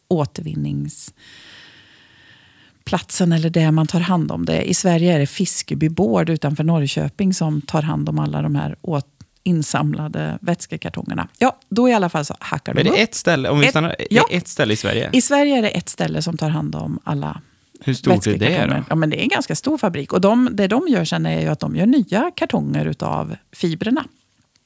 återvinningsplatsen 2.84 3.32
eller 3.32 3.50
det 3.50 3.70
man 3.70 3.86
tar 3.86 4.00
hand 4.00 4.32
om 4.32 4.44
det. 4.44 4.62
I 4.70 4.74
Sverige 4.74 5.14
är 5.14 5.18
det 5.18 5.26
Fiskeby 5.26 5.88
Board 5.88 6.30
utanför 6.30 6.64
Norrköping 6.64 7.34
som 7.34 7.60
tar 7.62 7.82
hand 7.82 8.08
om 8.08 8.18
alla 8.18 8.42
de 8.42 8.54
här 8.54 8.76
åt 8.82 9.06
insamlade 9.44 10.38
vätskekartongerna. 10.42 11.28
Ja, 11.38 11.56
då 11.70 11.88
i 11.88 11.92
alla 11.94 12.08
fall 12.08 12.24
så 12.24 12.34
hackar 12.40 12.74
de 12.74 12.80
är 12.80 12.84
det 12.84 12.90
upp. 12.90 12.96
ett 12.98 13.14
ställe, 13.14 13.48
om 13.48 13.58
vi 13.60 13.64
Ett- 13.66 13.70
stannar, 13.70 13.96
ja. 14.10 14.22
ett 14.30 14.48
ställe 14.48 14.72
i 14.72 14.76
Sverige? 14.76 15.10
I 15.12 15.20
Sverige 15.20 15.58
är 15.58 15.62
det 15.62 15.68
ett 15.70 15.88
ställe 15.88 16.22
som 16.22 16.36
tar 16.36 16.48
hand 16.50 16.74
om 16.74 16.98
alla 17.04 17.40
Hur 17.84 17.94
stort 17.94 18.26
är 18.26 18.38
det 18.38 18.66
då? 18.66 18.84
Ja, 18.88 18.94
men 18.94 19.10
det 19.10 19.16
är 19.16 19.22
en 19.22 19.28
ganska 19.28 19.54
stor 19.54 19.78
fabrik. 19.78 20.12
Och 20.12 20.20
de, 20.20 20.48
det 20.52 20.68
de 20.68 20.88
gör 20.88 21.04
sen 21.04 21.26
är 21.26 21.40
ju 21.40 21.46
att 21.48 21.60
de 21.60 21.76
gör 21.76 21.86
nya 21.86 22.30
kartonger 22.36 22.86
utav 22.86 23.36
fibrerna. 23.52 24.04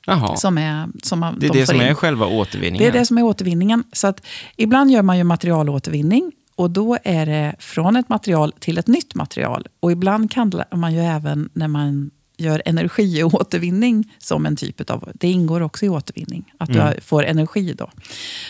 Jaha, 0.07 0.37
Som 0.37 0.59
är, 0.59 0.89
som 1.03 1.21
man, 1.21 1.39
det 1.39 1.47
är 1.47 1.53
de 1.53 1.59
det 1.61 1.67
som 1.67 1.77
in. 1.77 1.83
är 1.83 1.95
själva 1.95 2.27
återvinningen? 2.27 2.79
Det 2.93 2.99
är 2.99 3.01
det 3.01 3.07
som 3.07 3.19
är 3.19 3.23
återvinningen. 3.23 3.85
Så 3.93 4.07
att 4.07 4.27
ibland 4.57 4.91
gör 4.91 5.03
man 5.03 5.19
ju 5.19 5.25
materialåtervinning 5.25 6.33
och 6.57 6.71
då 6.71 6.99
är 7.05 7.27
det 7.27 7.55
från 7.59 7.97
ett 7.97 8.09
material 8.09 8.53
till 8.59 8.79
ett 8.79 8.87
nytt 8.87 9.15
material. 9.15 9.67
Och 9.81 9.93
ibland 9.93 10.31
kan 10.31 10.53
man 10.73 10.95
ju 10.95 11.01
även 11.01 11.49
när 11.53 11.69
man 11.69 12.11
gör 12.37 12.63
energiåtervinning 12.65 14.13
som 14.19 14.47
en 14.47 14.57
typ 14.57 14.91
av... 14.91 15.11
Det 15.15 15.31
ingår 15.31 15.61
också 15.61 15.85
i 15.85 15.89
återvinning, 15.89 16.53
att 16.59 16.69
Mm. 16.69 16.93
du 16.95 17.01
får 17.01 17.25
energi 17.25 17.75
då. 17.79 17.91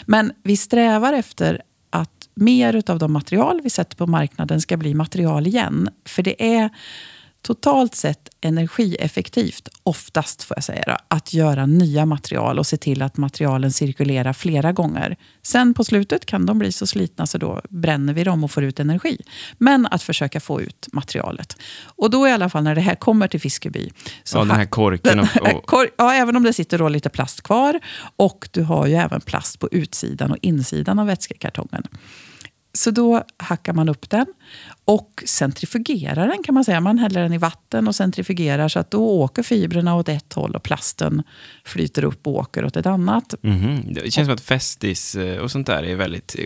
Men 0.07 0.33
vi 0.43 0.57
strävar 0.57 1.13
efter 1.13 1.63
att 1.91 2.29
mer 2.35 2.91
av 2.91 2.99
de 2.99 3.13
material 3.13 3.61
vi 3.63 3.71
sätter 3.71 3.97
på 3.97 4.07
marknaden 4.07 4.61
ska 4.61 4.77
bli 4.77 4.95
material 4.95 5.47
igen. 5.47 5.89
För 6.05 6.23
det 6.23 6.57
är 6.57 6.71
totalt 7.45 7.95
sett 7.95 8.29
energieffektivt, 8.41 9.69
oftast 9.83 10.43
får 10.43 10.57
jag 10.57 10.65
säga, 10.65 10.85
då, 10.87 10.97
att 11.09 11.33
göra 11.35 11.67
nya 11.67 12.07
material 12.07 12.59
och 12.59 12.67
se 12.67 12.77
till 12.77 13.03
att 13.03 13.17
materialen 13.17 13.73
cirkulerar 13.73 14.33
flera 14.33 14.73
gånger. 14.73 15.17
Sen 15.43 15.75
på 15.75 15.85
slutet 15.85 16.27
kan 16.27 16.47
de 16.47 16.59
bli 16.59 16.73
så 16.73 16.87
slitna 16.87 17.27
så 17.27 17.39
då 17.39 17.61
bränner 17.69 18.13
vi 18.13 18.25
dem 18.25 18.45
och 18.45 18.51
får 18.51 18.65
ut 18.65 18.81
energi. 18.81 19.19
Men 19.59 19.87
att 19.91 20.03
försöka 20.03 20.41
få 20.41 20.61
ut 20.61 20.89
materialet. 20.93 21.57
Och 21.85 22.11
då 22.11 22.29
i 22.29 22.33
alla 22.33 22.49
fall 22.51 22.63
när 22.65 22.75
det 22.75 22.81
här 22.81 22.95
kommer 22.95 23.29
till 23.29 23.41
Fiskeby. 23.41 23.91
Så 24.25 24.39
Ja, 24.39 24.45
den 24.45 24.57
här 24.57 24.67
korken 24.67 25.17
den 25.17 25.27
här 25.27 25.61
kor- 25.67 25.91
ja, 25.99 26.15
även 26.15 26.37
om 26.37 26.43
det 26.43 26.53
sitter 26.53 26.79
då 26.79 26.89
lite 26.89 27.09
plast 27.09 27.43
kvar. 27.43 27.81
Och 28.17 28.49
du 28.53 28.63
har 28.63 28.87
ju 28.87 28.95
även 28.95 29.21
plast 29.21 29.59
på 29.59 29.69
utsidan 29.73 30.31
och 30.31 30.39
insidan 30.43 30.99
av 30.99 31.07
vätskekartongen. 31.07 31.83
Så 32.77 32.91
då 32.91 33.23
hackar 33.37 33.73
man 33.73 33.89
upp 33.89 34.11
den 34.11 34.27
och 34.85 35.23
centrifugerar 35.27 36.29
den 36.29 36.43
kan 36.43 36.55
man 36.55 36.65
säga. 36.65 36.81
Man 36.81 36.99
häller 36.99 37.23
den 37.23 37.33
i 37.33 37.39
vatten 37.39 37.89
och 37.89 37.95
centrifugerar 37.95 38.69
så 38.69 38.79
att 38.79 38.91
då 38.91 39.21
åker 39.21 39.43
fibrerna 39.43 39.95
åt 39.95 40.09
ett 40.09 40.33
håll 40.33 40.57
och 40.57 40.63
plasten 40.63 41.23
flyter 41.65 42.05
upp 42.05 42.27
och 42.27 42.35
åker 42.35 42.65
åt 42.65 42.77
ett 42.77 42.87
annat. 42.87 43.35
Mhm. 43.43 43.95
Det 43.95 44.13
känns 44.13 44.27
som 44.27 44.35
att 44.35 44.41
Festis 44.41 45.15
eh, 45.15 45.39
och 45.39 45.51
sånt 45.51 45.67
där 45.67 45.83
är 45.83 45.97
väldigt 45.97 46.37
eh, 46.39 46.45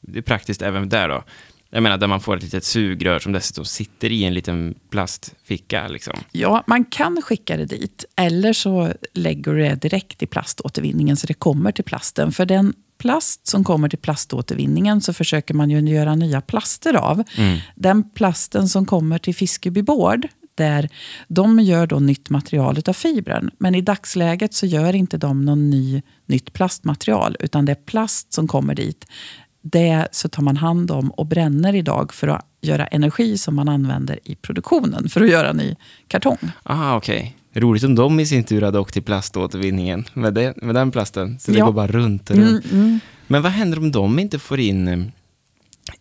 det 0.00 0.18
är 0.18 0.22
praktiskt 0.22 0.62
även 0.62 0.88
där 0.88 1.08
då. 1.08 1.24
Jag 1.70 1.82
menar 1.82 1.96
där 1.96 2.06
man 2.06 2.20
får 2.20 2.36
ett 2.36 2.42
litet 2.42 2.64
sugrör 2.64 3.18
som 3.18 3.32
dessutom 3.32 3.64
sitter 3.64 4.12
i 4.12 4.24
en 4.24 4.34
liten 4.34 4.74
plastficka. 4.90 5.88
Liksom. 5.88 6.14
Ja, 6.32 6.64
man 6.66 6.84
kan 6.84 7.22
skicka 7.22 7.56
det 7.56 7.64
dit. 7.64 8.04
Eller 8.16 8.52
så 8.52 8.92
lägger 9.14 9.52
du 9.52 9.62
det 9.62 9.74
direkt 9.74 10.22
i 10.22 10.26
plaståtervinningen 10.26 11.16
så 11.16 11.26
det 11.26 11.34
kommer 11.34 11.72
till 11.72 11.84
plasten. 11.84 12.32
För 12.32 12.46
den 12.46 12.74
plast 13.00 13.46
som 13.46 13.64
kommer 13.64 13.88
till 13.88 13.98
plaståtervinningen 13.98 15.00
så 15.00 15.12
försöker 15.12 15.54
man 15.54 15.70
ju 15.70 15.80
göra 15.80 16.14
nya 16.14 16.40
plaster 16.40 16.94
av. 16.94 17.22
Den 17.74 18.10
plasten 18.10 18.68
som 18.68 18.86
kommer 18.86 19.18
till 19.18 19.34
Fiskeby 19.34 19.82
Board, 19.82 20.28
där 20.54 20.88
de 21.28 21.60
gör 21.60 21.86
då 21.86 21.98
nytt 21.98 22.30
material 22.30 22.82
av 22.86 22.92
fibern. 22.92 23.50
Men 23.58 23.74
i 23.74 23.80
dagsläget 23.80 24.54
så 24.54 24.66
gör 24.66 24.94
inte 24.94 25.18
de 25.18 25.44
någon 25.44 25.70
ny, 25.70 26.02
nytt 26.26 26.52
plastmaterial, 26.52 27.36
utan 27.40 27.64
det 27.64 27.72
är 27.72 27.82
plast 27.86 28.32
som 28.32 28.48
kommer 28.48 28.74
dit. 28.74 29.06
Det 29.62 30.08
så 30.12 30.28
tar 30.28 30.42
man 30.42 30.56
hand 30.56 30.90
om 30.90 31.10
och 31.10 31.26
bränner 31.26 31.74
idag 31.74 32.12
för 32.12 32.28
att 32.28 32.46
göra 32.60 32.86
energi 32.86 33.38
som 33.38 33.54
man 33.54 33.68
använder 33.68 34.18
i 34.24 34.34
produktionen 34.34 35.08
för 35.08 35.20
att 35.20 35.30
göra 35.30 35.52
ny 35.52 35.76
kartong. 36.08 36.38
Ah, 36.62 36.96
okej. 36.96 37.36
Roligt 37.52 37.84
om 37.84 37.94
de 37.94 38.20
i 38.20 38.26
sin 38.26 38.44
tur 38.44 38.62
hade 38.62 38.78
åkt 38.78 38.92
till 38.92 39.02
plaståtervinningen 39.02 40.04
med, 40.14 40.34
det, 40.34 40.62
med 40.62 40.74
den 40.74 40.90
plasten. 40.90 41.38
Så 41.38 41.50
det 41.50 41.58
Ja. 41.58 41.66
går 41.66 41.72
bara 41.72 41.86
runt 41.86 42.30
och 42.30 42.36
runt. 42.36 42.64
Mm, 42.72 42.84
mm. 42.86 43.00
Men 43.26 43.42
vad 43.42 43.52
händer 43.52 43.78
om 43.78 43.92
de 43.92 44.18
inte 44.18 44.38
får 44.38 44.60
in 44.60 44.88
eh, 44.88 44.98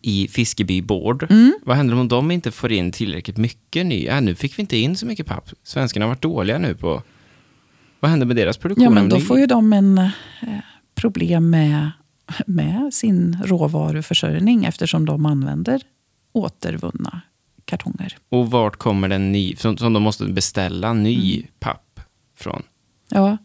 i 0.01 0.27
Fiskeby 0.27 0.81
Board? 0.81 1.27
Mm. 1.29 1.53
Vad 1.63 1.77
händer 1.77 1.95
om 1.95 2.07
de 2.07 2.31
inte 2.31 2.51
får 2.51 2.71
in 2.71 2.91
tillräckligt 2.91 3.37
mycket 3.37 3.85
ny? 3.85 4.05
Äh, 4.07 4.21
nu 4.21 4.35
fick 4.35 4.57
vi 4.57 4.61
inte 4.61 4.77
in 4.77 4.95
så 4.95 5.05
mycket 5.05 5.25
papp. 5.25 5.49
Svenskarna 5.63 6.05
har 6.05 6.09
varit 6.09 6.21
dåliga 6.21 6.57
nu 6.57 6.75
på... 6.75 7.03
Vad 7.99 8.11
händer 8.11 8.27
med 8.27 8.35
deras 8.35 8.57
produktion? 8.57 8.83
Ja, 8.83 8.89
men 8.89 9.09
då 9.09 9.19
får 9.19 9.39
ju 9.39 9.45
de 9.45 9.73
en 9.73 9.97
eh, 9.97 10.07
problem 10.95 11.49
med, 11.49 11.91
med 12.47 12.93
sin 12.93 13.37
råvaruförsörjning 13.45 14.65
eftersom 14.65 15.05
de 15.05 15.25
använder 15.25 15.81
återvunna 16.33 17.21
kartonger. 17.69 18.17
Och 18.29 18.51
vart 18.51 18.75
kommer 18.75 19.07
den 19.07 19.31
ny... 19.31 19.55
Som, 19.55 19.77
som 19.77 19.93
de 19.93 20.03
måste 20.03 20.25
beställa 20.25 20.93
ny 20.93 21.35
Mm. 21.35 21.47
papp 21.59 21.99
från? 22.37 22.63
Ja, 23.09 23.37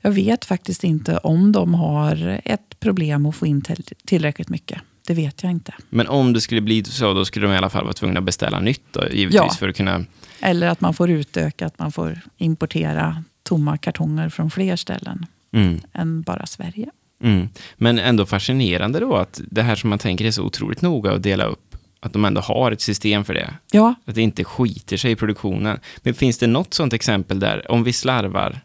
jag 0.00 0.10
vet 0.10 0.44
faktiskt 0.44 0.84
inte 0.84 1.18
om 1.18 1.52
de 1.52 1.74
har 1.74 2.40
ett 2.44 2.80
problem 2.80 3.26
att 3.26 3.36
få 3.36 3.46
in 3.46 3.62
till, 3.62 3.84
tillräckligt 4.04 4.48
mycket. 4.48 4.80
Det 5.06 5.14
vet 5.14 5.42
jag 5.42 5.52
inte. 5.52 5.74
Men 5.90 6.08
om 6.08 6.32
det 6.32 6.40
skulle 6.40 6.60
bli 6.60 6.84
så, 6.84 7.12
då 7.14 7.24
skulle 7.24 7.46
de 7.46 7.52
i 7.52 7.56
alla 7.56 7.70
fall 7.70 7.84
vara 7.84 7.92
tvungna 7.94 8.18
att 8.18 8.24
beställa 8.26 8.60
nytt 8.60 8.82
då, 8.90 9.00
givetvis, 9.12 9.34
Ja. 9.34 9.50
för 9.58 9.68
att 9.68 9.76
kunna... 9.76 10.04
Eller 10.40 10.68
att 10.68 10.80
man 10.80 10.94
får 10.94 11.10
utöka, 11.10 11.66
att 11.66 11.78
man 11.78 11.92
får 11.92 12.20
importera 12.38 13.24
tomma 13.42 13.78
kartonger 13.78 14.28
från 14.28 14.50
fler 14.50 14.76
ställen 14.76 15.26
Mm. 15.54 15.80
än 15.92 16.22
bara 16.22 16.46
Sverige. 16.46 16.90
Mm. 17.22 17.48
Men 17.76 17.98
ändå 17.98 18.26
fascinerande 18.26 19.00
då 19.00 19.16
att 19.16 19.40
det 19.50 19.62
här 19.62 19.76
som 19.76 19.90
man 19.90 19.98
tänker 19.98 20.24
är 20.24 20.30
så 20.30 20.42
otroligt 20.42 20.82
noga 20.82 21.12
att 21.12 21.22
dela 21.22 21.44
upp, 21.44 21.71
att 22.02 22.12
de 22.12 22.24
ändå 22.24 22.40
har 22.40 22.72
ett 22.72 22.80
system 22.80 23.24
för 23.24 23.34
det. 23.34 23.54
Ja, 23.70 23.94
Att 24.04 24.14
det 24.14 24.22
inte 24.22 24.44
skiter 24.44 24.96
sig 24.96 25.12
i 25.12 25.16
produktionen. 25.16 25.80
Men 26.02 26.14
finns 26.14 26.38
det 26.38 26.46
något 26.46 26.74
sånt 26.74 26.92
exempel 26.92 27.40
där, 27.40 27.70
om 27.70 27.84
vi 27.84 27.92
slarvar, 27.92 28.60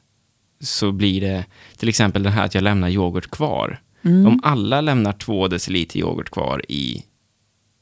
så 0.59 0.91
blir 0.91 1.21
det 1.21 1.45
till 1.77 1.89
exempel 1.89 2.23
det 2.23 2.29
här 2.29 2.45
att 2.45 2.55
jag 2.55 2.63
lämnar 2.63 2.89
yoghurt 2.89 3.31
kvar. 3.31 3.81
Mm. 4.01 4.27
Om 4.27 4.39
alla 4.43 4.81
lämnar 4.81 5.13
två 5.13 5.47
deciliter 5.47 5.99
yoghurt 5.99 6.29
kvar 6.29 6.61
i 6.67 7.03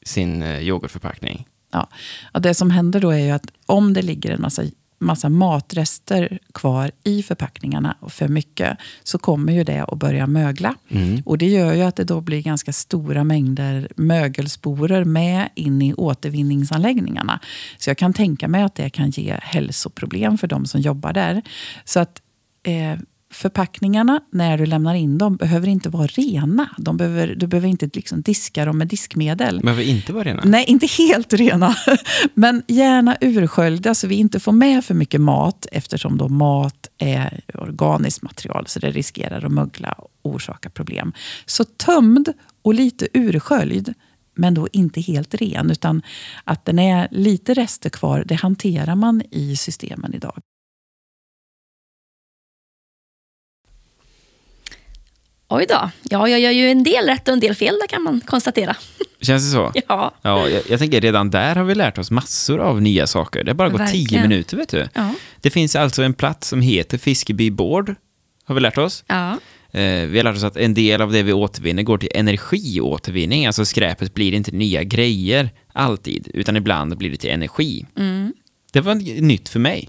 sin 0.04 0.42
eh, 0.42 0.60
yoghurtförpackning. 0.60 1.46
Ja. 1.72 1.88
Och 2.32 2.42
det 2.42 2.54
som 2.54 2.70
händer 2.70 3.00
då 3.00 3.10
är 3.10 3.18
ju 3.18 3.30
att 3.30 3.46
om 3.66 3.92
det 3.92 4.02
ligger 4.02 4.30
en 4.30 4.40
massa, 4.40 4.62
massa 4.98 5.28
matrester 5.28 6.38
kvar 6.54 6.90
i 7.04 7.22
förpackningarna, 7.22 7.96
för 8.08 8.28
mycket, 8.28 8.78
så 9.02 9.18
kommer 9.18 9.52
ju 9.52 9.64
det 9.64 9.84
att 9.84 9.98
börja 9.98 10.26
mögla. 10.26 10.74
Mm. 10.88 11.22
Och 11.26 11.38
det 11.38 11.48
gör 11.48 11.74
ju 11.74 11.82
att 11.82 11.96
det 11.96 12.04
då 12.04 12.20
blir 12.20 12.42
ganska 12.42 12.72
stora 12.72 13.24
mängder 13.24 13.88
mögelsporer 13.96 15.04
med 15.04 15.48
in 15.54 15.82
i 15.82 15.94
återvinningsanläggningarna. 15.94 17.40
Så 17.78 17.90
jag 17.90 17.98
kan 17.98 18.12
tänka 18.12 18.48
mig 18.48 18.62
att 18.62 18.74
det 18.74 18.90
kan 18.90 19.10
ge 19.10 19.38
hälsoproblem 19.42 20.38
för 20.38 20.46
de 20.46 20.66
som 20.66 20.80
jobbar 20.80 21.12
där. 21.12 21.42
Så 21.84 22.00
att 22.00 22.22
eh, 22.62 22.98
förpackningarna, 23.36 24.20
när 24.32 24.58
du 24.58 24.66
lämnar 24.66 24.94
in 24.94 25.18
dem, 25.18 25.36
behöver 25.36 25.68
inte 25.68 25.88
vara 25.88 26.06
rena. 26.06 26.68
De 26.78 26.96
behöver, 26.96 27.34
du 27.34 27.46
behöver 27.46 27.68
inte 27.68 27.90
liksom 27.92 28.22
diska 28.22 28.64
dem 28.64 28.78
med 28.78 28.88
diskmedel. 28.88 29.60
Behöver 29.60 29.82
inte 29.82 30.12
vara 30.12 30.24
rena. 30.24 30.42
Nej, 30.44 30.64
inte 30.64 30.86
helt 30.86 31.32
rena. 31.32 31.76
Men 32.34 32.62
gärna 32.68 33.16
ursköljda 33.20 33.94
så 33.94 34.06
vi 34.06 34.14
inte 34.14 34.40
får 34.40 34.52
med 34.52 34.84
för 34.84 34.94
mycket 34.94 35.20
mat 35.20 35.66
eftersom 35.72 36.18
då 36.18 36.28
mat 36.28 36.88
är 36.98 37.40
organiskt 37.54 38.22
material 38.22 38.66
så 38.66 38.78
det 38.78 38.90
riskerar 38.90 39.44
att 39.44 39.52
mögla 39.52 39.92
och 39.92 40.10
orsaka 40.22 40.70
problem. 40.70 41.12
Så 41.46 41.64
tömd 41.64 42.32
och 42.62 42.74
lite 42.74 43.08
ursköljd 43.12 43.94
men 44.36 44.54
då 44.54 44.68
inte 44.72 45.00
helt 45.00 45.34
ren 45.34 45.70
utan 45.70 46.02
att 46.44 46.64
den 46.64 46.78
är 46.78 47.08
lite 47.10 47.54
rester 47.54 47.90
kvar, 47.90 48.24
det 48.26 48.34
hanterar 48.34 48.94
man 48.94 49.22
i 49.30 49.56
systemen 49.56 50.14
idag. 50.14 50.38
Oj 55.48 55.66
då. 55.68 55.90
Ja, 56.02 56.28
jag 56.28 56.40
gör 56.40 56.50
ju 56.50 56.70
en 56.70 56.82
del 56.82 57.06
rätt 57.06 57.28
och 57.28 57.34
en 57.34 57.40
del 57.40 57.54
fel, 57.54 57.74
där 57.80 57.86
kan 57.88 58.02
man 58.02 58.20
konstatera. 58.20 58.76
Känns 59.20 59.44
det 59.44 59.50
så? 59.50 59.72
Ja. 59.88 60.14
Ja, 60.22 60.48
jag, 60.48 60.62
jag 60.68 60.78
tänker 60.78 61.00
redan 61.00 61.30
där 61.30 61.54
har 61.56 61.64
vi 61.64 61.74
lärt 61.74 61.98
oss 61.98 62.10
massor 62.10 62.58
av 62.60 62.82
nya 62.82 63.06
saker. 63.06 63.44
Det 63.44 63.50
har 63.50 63.54
bara 63.56 63.68
gått 63.68 63.92
tio 63.92 64.22
minuter, 64.22 64.56
vet 64.56 64.68
du. 64.68 64.88
Ja. 64.94 65.14
Det 65.40 65.50
finns 65.50 65.76
alltså 65.76 66.02
en 66.02 66.14
plats 66.14 66.48
som 66.48 66.60
heter 66.60 66.98
Fiskeby 66.98 67.50
Board, 67.50 67.94
har 68.44 68.54
vi 68.54 68.60
lärt 68.60 68.78
oss. 68.78 69.04
ja. 69.06 69.38
Eh, 69.70 70.06
vi 70.06 70.16
har 70.18 70.24
lärt 70.24 70.36
oss 70.36 70.44
att 70.44 70.56
en 70.56 70.74
del 70.74 71.02
av 71.02 71.12
det 71.12 71.22
vi 71.22 71.32
återvinner 71.32 71.82
går 71.82 71.98
till 71.98 72.08
energiåtervinning, 72.14 73.46
alltså 73.46 73.64
skräpet 73.64 74.14
blir 74.14 74.34
inte 74.34 74.50
nya 74.50 74.82
grejer 74.82 75.50
alltid, 75.72 76.30
utan 76.34 76.56
ibland 76.56 76.96
blir 76.96 77.10
det 77.10 77.16
till 77.16 77.30
energi. 77.30 77.86
Mm. 77.98 78.32
Det 78.72 78.80
var 78.80 78.94
nytt 79.20 79.48
för 79.48 79.58
mig. 79.60 79.88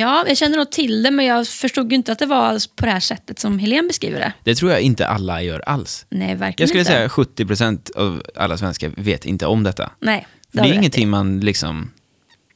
Ja, 0.00 0.24
jag 0.28 0.36
känner 0.36 0.56
nog 0.56 0.70
till 0.70 1.02
det, 1.02 1.10
men 1.10 1.26
jag 1.26 1.46
förstod 1.48 1.92
ju 1.92 1.96
inte 1.96 2.12
att 2.12 2.18
det 2.18 2.26
var 2.26 2.76
på 2.76 2.84
det 2.86 2.92
här 2.92 3.00
sättet 3.00 3.38
som 3.38 3.58
Helene 3.58 3.88
beskriver 3.88 4.20
det. 4.20 4.32
Det 4.44 4.54
tror 4.54 4.70
jag 4.70 4.80
inte 4.80 5.06
alla 5.06 5.42
gör 5.42 5.60
alls. 5.60 6.06
Nej, 6.08 6.34
verkligen 6.34 6.54
Jag 6.58 6.68
skulle 6.68 6.80
inte. 6.80 6.92
säga 6.92 7.08
70% 7.46 7.96
av 7.96 8.22
alla 8.34 8.58
svenskar 8.58 8.92
vet 8.96 9.24
inte 9.24 9.46
om 9.46 9.62
detta. 9.62 9.90
Nej, 10.00 10.26
För 10.52 10.58
har 10.58 10.66
det 10.66 10.72
är 10.72 10.76
ingenting 10.76 11.02
i. 11.02 11.06
man 11.06 11.40
liksom 11.40 11.90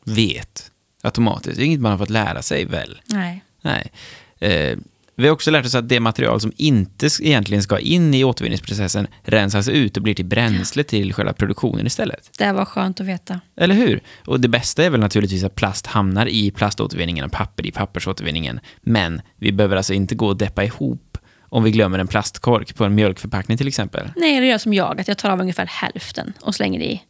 vet 0.05 0.71
automatiskt. 1.03 1.57
Det 1.57 1.63
är 1.63 1.67
inget 1.67 1.81
man 1.81 1.91
har 1.91 1.99
fått 1.99 2.11
lära 2.11 2.43
sig 2.43 2.65
väl? 2.65 3.01
Nej. 3.07 3.45
Nej. 3.63 3.93
Eh, 4.39 4.79
vi 5.17 5.27
har 5.27 5.33
också 5.33 5.51
lärt 5.51 5.67
oss 5.67 5.75
att 5.75 5.89
det 5.89 6.01
material 6.01 6.41
som 6.41 6.53
inte 6.57 7.09
egentligen 7.21 7.63
ska 7.63 7.79
in 7.79 8.15
i 8.15 8.25
återvinningsprocessen 8.25 9.07
rensas 9.23 9.69
ut 9.69 9.97
och 9.97 10.03
blir 10.03 10.15
till 10.15 10.25
bränsle 10.25 10.85
till 10.85 11.15
själva 11.15 11.33
produktionen 11.33 11.87
istället. 11.87 12.31
Det 12.39 12.53
var 12.53 12.65
skönt 12.65 13.01
att 13.01 13.07
veta. 13.07 13.41
Eller 13.57 13.75
hur? 13.75 14.03
Och 14.27 14.41
det 14.41 14.49
bästa 14.49 14.85
är 14.85 14.91
väl 14.91 15.01
naturligtvis 15.01 15.45
att 15.45 15.55
plast 15.55 15.87
hamnar 15.87 16.27
i 16.27 16.51
plaståtervinningen 16.51 17.25
och 17.25 17.33
papper 17.33 17.67
i 17.67 17.73
pappersåtervinningen. 17.73 18.61
Men 18.81 19.23
vi 19.37 19.53
behöver 19.53 19.77
alltså 19.77 19.95
inte 19.95 20.15
gå 20.15 20.27
och 20.27 20.37
deppa 20.37 20.65
ihop 20.65 21.19
om 21.41 21.65
vi 21.65 21.71
glömmer 21.71 21.99
en 21.99 22.07
plastkork 22.07 22.75
på 22.75 22.85
en 22.85 22.95
mjölkförpackning 22.95 23.59
till 23.59 23.69
exempel. 23.69 24.11
Nej, 24.17 24.41
det 24.41 24.47
gör 24.47 24.59
som 24.59 24.75
jag, 24.75 25.01
att 25.01 25.09
jag 25.09 25.19
tar 25.19 25.31
av 25.31 25.41
ungefär 25.41 25.67
hälften 25.67 26.33
och 26.41 26.55
slänger 26.55 26.81
i. 26.81 27.03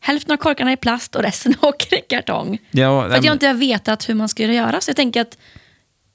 Hälften 0.00 0.32
av 0.32 0.36
korkarna 0.36 0.72
i 0.72 0.76
plast 0.76 1.16
och 1.16 1.22
resten 1.22 1.54
åker 1.62 1.98
i 1.98 2.00
kartong. 2.08 2.58
Ja, 2.70 3.08
För 3.08 3.16
att 3.16 3.24
jag 3.24 3.34
inte 3.34 3.46
har 3.46 3.54
vetat 3.54 4.08
hur 4.08 4.14
man 4.14 4.28
ska 4.28 4.44
göra. 4.44 4.80
Så 4.80 4.90
jag 4.90 4.96
tänker 4.96 5.20
att 5.20 5.38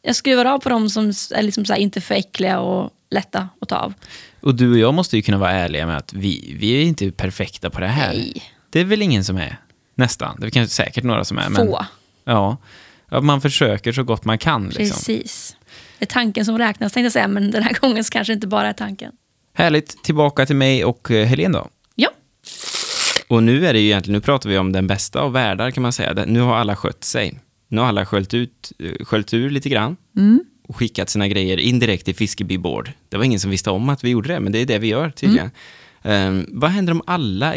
jag 0.04 0.16
skruvar 0.16 0.46
av 0.46 0.60
på 0.60 0.70
de 0.70 0.90
som 0.90 1.10
är 1.10 1.42
liksom 1.42 1.66
så 1.66 1.76
inte 1.76 2.02
för 2.02 2.16
äckliga 2.16 2.60
och 2.60 2.92
lätta 3.12 3.50
att 3.62 3.70
ta 3.70 3.76
av. 3.78 3.94
Och 4.42 4.56
du 4.56 4.72
och 4.72 4.78
jag 4.78 4.94
måste 4.94 5.16
ju 5.16 5.22
kunna 5.22 5.38
vara 5.38 5.52
ärliga 5.52 5.88
med 5.88 5.98
att 5.98 6.14
vi, 6.14 6.56
vi 6.60 6.72
är 6.72 6.84
inte 6.84 7.12
perfekta 7.12 7.70
på 7.70 7.80
det 7.80 7.88
här. 7.88 8.14
Nej. 8.14 8.44
Det 8.70 8.80
är 8.80 8.86
väl 8.86 9.02
ingen 9.02 9.24
som 9.24 9.38
är. 9.38 9.58
Nästan. 9.96 10.38
Det 10.40 10.46
är 10.46 10.50
kanske 10.50 10.76
säkert 10.76 11.04
några 11.04 11.24
som 11.26 11.38
är. 11.38 11.50
Men, 11.50 11.68
Få. 11.68 11.86
ja. 12.24 12.58
ja, 13.10 13.22
man 13.22 13.42
försöker 13.42 13.92
så 13.92 14.04
gott 14.04 14.26
man 14.26 14.38
kan. 14.38 14.66
Liksom. 14.70 14.86
Precis. 14.86 15.56
Det 16.00 16.06
är 16.06 16.14
tanken 16.14 16.46
som 16.46 16.58
räknas 16.58 16.94
tänkte 16.94 17.06
jag 17.06 17.12
säga, 17.12 17.28
men 17.28 17.52
den 17.52 17.64
här 17.64 17.74
gången 17.82 18.04
så 18.04 18.12
kanske 18.12 18.34
inte 18.34 18.48
bara 18.48 18.68
är 18.70 18.74
tanken. 18.74 19.12
Härligt. 19.54 20.04
Tillbaka 20.04 20.46
till 20.46 20.56
mig 20.56 20.86
och 20.86 21.12
eh, 21.12 21.28
Helene 21.28 21.58
då. 21.58 21.68
Ja, 21.96 22.10
Och 23.28 23.44
nu 23.44 23.68
är 23.68 23.74
det 23.74 23.80
ju 23.80 23.86
egentligen, 23.86 24.14
nu 24.18 24.22
pratar 24.22 24.50
vi 24.50 24.58
om 24.58 24.72
den 24.72 24.88
bästa 24.88 25.20
av 25.20 25.32
världar 25.32 25.72
kan 25.72 25.84
man 25.84 25.94
säga. 25.94 26.26
Nu 26.28 26.40
har 26.40 26.56
alla 26.56 26.76
skött 26.76 27.04
sig. 27.04 27.40
Nu 27.74 27.82
har 27.82 27.88
alla 27.88 28.06
sköljt, 28.06 28.34
ut, 28.34 28.72
eh, 28.80 29.06
sköljt 29.06 29.34
ur 29.34 29.50
lite 29.50 29.70
grann 29.70 29.98
och 30.68 30.76
skickat 30.76 31.10
sina 31.10 31.28
grejer 31.28 31.58
indirekt 31.58 32.06
till 32.06 32.16
Fiskeby 32.16 32.58
Board. 32.58 32.92
Det 33.10 33.18
var 33.18 33.24
ingen 33.24 33.40
som 33.40 33.52
visste 33.52 33.70
om 33.70 33.90
att 33.90 34.04
vi 34.04 34.10
gjorde 34.10 34.34
det, 34.34 34.40
men 34.40 34.52
det 34.52 34.60
är 34.60 34.66
det 34.66 34.80
vi 34.80 34.88
gör 34.88 35.10
tydligen. 35.10 35.52
Ehm, 36.02 36.46
vad 36.50 36.72
händer 36.72 36.94
om 36.94 37.02
alla 37.08 37.56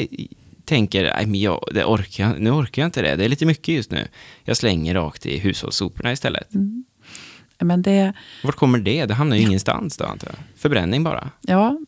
tänker, 0.65 1.27
men 1.27 1.41
jag, 1.41 1.69
det 1.75 1.85
orkar, 1.85 2.37
nu 2.39 2.51
orkar 2.51 2.83
jag 2.83 2.89
inte 2.89 3.03
det, 3.03 3.17
det 3.17 3.25
är 3.25 3.29
lite 3.29 3.47
mycket 3.47 3.75
just 3.75 3.91
nu. 3.91 4.09
Jag 4.45 4.57
slänger 4.57 4.95
rakt 4.95 5.27
i 5.27 5.39
hushållssoporna 5.39 6.13
istället. 6.13 6.49
Men 7.59 7.83
det, 7.83 8.13
Vart 8.45 8.57
kommer 8.57 8.79
det? 8.79 9.07
Det 9.07 9.15
hamnar 9.15 9.37
ju 9.37 9.43
ingenstans 9.43 9.97
då 9.97 10.05
antar 10.05 10.29
jag. 10.29 10.39
Förbränning 10.57 11.05
bara. 11.05 11.31
Ja, 11.41 11.79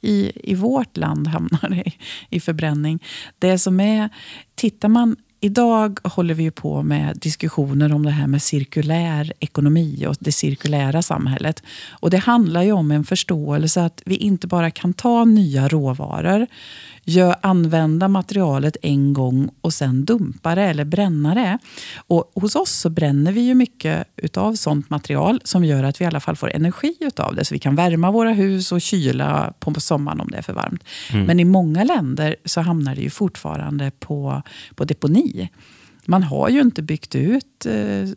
i, 0.00 0.32
i 0.34 0.54
vårt 0.54 0.96
land 0.96 1.26
hamnar 1.26 1.68
det 1.70 1.88
i, 1.88 1.94
i 2.30 2.40
förbränning. 2.40 3.02
Det 3.38 3.58
som 3.58 3.80
är, 3.80 4.08
tittar 4.54 4.88
man, 4.88 5.16
idag 5.44 5.98
håller 6.02 6.34
vi 6.34 6.42
ju 6.42 6.50
på 6.50 6.82
med 6.82 7.16
diskussioner 7.16 7.92
om 7.92 8.02
det 8.04 8.10
här 8.10 8.26
med 8.26 8.42
cirkulär 8.42 9.32
ekonomi 9.40 10.06
och 10.08 10.16
det 10.20 10.32
cirkulära 10.32 11.02
samhället. 11.02 11.62
Och 11.90 12.10
det 12.10 12.16
handlar 12.16 12.62
ju 12.62 12.72
om 12.72 12.90
en 12.90 13.04
förståelse 13.04 13.84
att 13.84 14.02
vi 14.04 14.16
inte 14.16 14.46
bara 14.46 14.70
kan 14.70 14.92
ta 14.92 15.24
nya 15.24 15.68
råvaror, 15.68 16.46
gör, 17.04 17.36
använda 17.40 18.08
materialet 18.08 18.76
en 18.82 19.12
gång 19.12 19.50
och 19.60 19.74
sen 19.74 20.04
dumpa 20.04 20.54
det 20.54 20.62
eller 20.62 20.84
bränna 20.84 21.34
det. 21.34 21.58
Och 21.96 22.32
hos 22.34 22.56
oss 22.56 22.70
så 22.70 22.90
bränner 22.90 23.32
vi 23.32 23.40
ju 23.40 23.54
mycket 23.54 24.08
utav 24.16 24.54
sånt 24.54 24.90
material 24.90 25.40
som 25.44 25.64
gör 25.64 25.84
att 25.84 26.00
vi 26.00 26.04
i 26.04 26.08
alla 26.08 26.20
fall 26.20 26.36
får 26.36 26.50
energi 26.54 26.96
utav 27.00 27.34
det. 27.34 27.44
Så 27.44 27.54
vi 27.54 27.58
kan 27.58 27.76
värma 27.76 28.10
våra 28.10 28.32
hus 28.32 28.72
och 28.72 28.80
kyla 28.80 29.52
på 29.58 29.80
sommaren 29.80 30.20
om 30.20 30.28
det 30.30 30.36
är 30.38 30.42
för 30.42 30.52
varmt. 30.52 30.84
Men 31.26 31.40
i 31.40 31.44
många 31.44 31.84
länder 31.84 32.36
så 32.44 32.60
hamnar 32.60 32.94
det 32.94 33.02
ju 33.02 33.10
fortfarande 33.10 33.90
på, 33.90 34.42
på 34.74 34.84
deponi. 34.84 35.50
Man 36.06 36.22
har 36.22 36.48
ju 36.48 36.60
inte 36.60 36.82
byggt 36.82 37.14
ut 37.14 37.66
eh, 37.66 38.08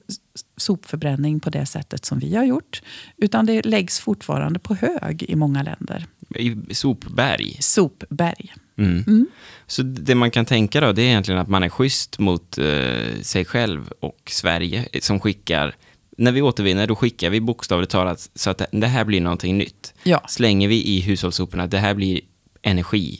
sopförbränning 0.57 1.39
på 1.39 1.49
det 1.49 1.65
sättet 1.65 2.05
som 2.05 2.19
vi 2.19 2.35
har 2.35 2.43
gjort. 2.43 2.81
Utan 3.17 3.45
det 3.45 3.65
läggs 3.65 3.99
fortfarande 3.99 4.59
på 4.59 4.75
hög 4.75 5.23
i 5.23 5.35
många 5.35 5.63
länder. 5.63 6.05
I 6.35 6.75
sopberg. 6.75 7.57
Sopberg. 7.59 8.53
Mm. 8.77 9.27
Så 9.67 9.81
det 9.83 10.15
man 10.15 10.31
kan 10.31 10.45
tänka 10.45 10.81
då, 10.81 10.91
det 10.91 11.01
är 11.01 11.05
egentligen 11.05 11.41
att 11.41 11.47
man 11.47 11.63
är 11.63 11.69
schysst 11.69 12.19
mot 12.19 12.57
eh, 12.57 13.21
sig 13.21 13.45
själv 13.45 13.91
och 13.99 14.17
Sverige 14.29 14.87
eh, 14.93 15.01
som 15.01 15.19
skickar, 15.19 15.75
när 16.17 16.31
vi 16.31 16.41
återvinner 16.41 16.87
då 16.87 16.95
skickar 16.95 17.29
vi 17.29 17.41
bokstavligt 17.41 17.91
talat 17.91 18.29
så 18.35 18.49
att 18.49 18.61
det- 18.71 18.87
här 18.87 19.05
blir 19.05 19.21
någonting 19.21 19.57
nytt. 19.57 19.93
Ja. 20.03 20.25
Slänger 20.27 20.67
vi 20.67 20.83
i 20.87 20.99
hushållssoporna, 21.01 21.67
det 21.67 21.77
här 21.79 21.93
blir 21.93 22.21
energi. 22.61 23.19